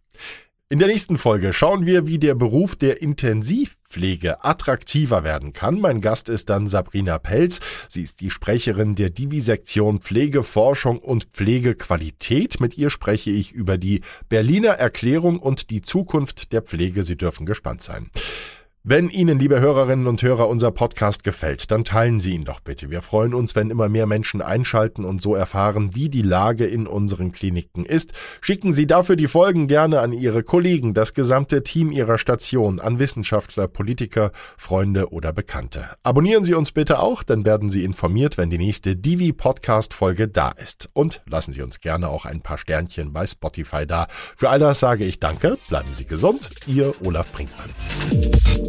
In 0.73 0.79
der 0.79 0.89
nächsten 0.89 1.19
Folge 1.19 1.53
schauen 1.53 1.85
wir, 1.85 2.07
wie 2.07 2.19
der 2.19 2.35
Beruf 2.35 2.77
der 2.77 3.03
Intensivpflege 3.03 4.43
attraktiver 4.43 5.23
werden 5.23 5.53
kann. 5.53 5.79
Mein 5.79 6.01
Gast 6.01 6.31
ist 6.31 6.49
dann 6.49 6.67
Sabrina 6.67 7.19
Pelz. 7.19 7.61
Sie 7.91 8.01
ist 8.01 8.23
die 8.23 8.31
Sprecherin 8.31 8.95
der 8.95 9.11
Divisektion 9.11 10.01
Pflegeforschung 10.01 10.99
und 10.99 11.25
Pflegequalität. 11.35 12.59
Mit 12.59 12.79
ihr 12.79 12.89
spreche 12.89 13.31
ich 13.31 13.53
über 13.53 13.77
die 13.77 14.01
Berliner 14.31 14.71
Erklärung 14.71 15.41
und 15.41 15.69
die 15.69 15.83
Zukunft 15.83 16.55
der 16.55 16.63
Pflege. 16.63 17.03
Sie 17.03 17.19
dürfen 17.19 17.45
gespannt 17.45 17.83
sein. 17.83 18.09
Wenn 18.85 19.11
Ihnen, 19.11 19.39
liebe 19.39 19.61
Hörerinnen 19.61 20.09
und 20.09 20.21
Hörer, 20.25 20.49
unser 20.49 20.73
Podcast 20.73 21.23
gefällt, 21.23 21.71
dann 21.71 21.85
teilen 21.85 22.19
Sie 22.19 22.33
ihn 22.33 22.45
doch 22.45 22.59
bitte. 22.59 22.91
Wir 22.91 23.01
freuen 23.01 23.33
uns, 23.33 23.55
wenn 23.55 23.71
immer 23.71 23.89
mehr 23.89 24.07
Menschen 24.07 24.43
einschalten 24.43 25.05
und 25.05 25.23
so 25.23 25.37
erfahren, 25.37 25.95
wie 25.95 26.09
die 26.09 26.23
Lage 26.23 26.67
in 26.67 26.89
unseren 26.89 27.31
Kliniken 27.31 27.85
ist. 27.85 28.13
Schicken 28.41 28.73
Sie 28.73 28.89
dafür 28.89 29.15
die 29.15 29.29
Folgen 29.29 29.69
gerne 29.69 30.01
an 30.01 30.13
Ihre 30.13 30.43
Kollegen, 30.43 30.95
das 30.95 31.15
gesamte 31.15 31.63
Team 31.63 31.93
Ihrer 31.93 32.19
Station, 32.19 32.81
an 32.81 32.99
Wissenschaftler, 32.99 33.69
Politiker, 33.69 34.33
Freunde 34.57 35.13
oder 35.13 35.33
Bekannte. 35.33 35.91
Abonnieren 36.03 36.43
Sie 36.43 36.55
uns 36.55 36.73
bitte 36.73 36.99
auch, 36.99 37.23
dann 37.23 37.45
werden 37.45 37.71
Sie 37.71 37.85
informiert, 37.85 38.37
wenn 38.37 38.51
die 38.51 38.59
nächste 38.59 38.97
Divi-Podcast-Folge 38.97 40.27
da 40.27 40.49
ist. 40.51 40.89
Und 40.93 41.23
lassen 41.27 41.53
Sie 41.53 41.63
uns 41.63 41.79
gerne 41.79 42.09
auch 42.09 42.25
ein 42.25 42.41
paar 42.41 42.59
Sternchen 42.59 43.13
bei 43.13 43.29
Spotify 43.29 43.87
da. 43.87 44.09
Für 44.35 44.51
all 44.51 44.59
das 44.59 44.81
sage 44.81 45.05
ich 45.05 45.21
Danke, 45.21 45.57
bleiben 45.69 45.95
Sie 45.95 46.05
gesund, 46.05 46.51
Ihr 46.67 46.93
Olaf 47.05 47.31
Brinkmann. 47.31 47.71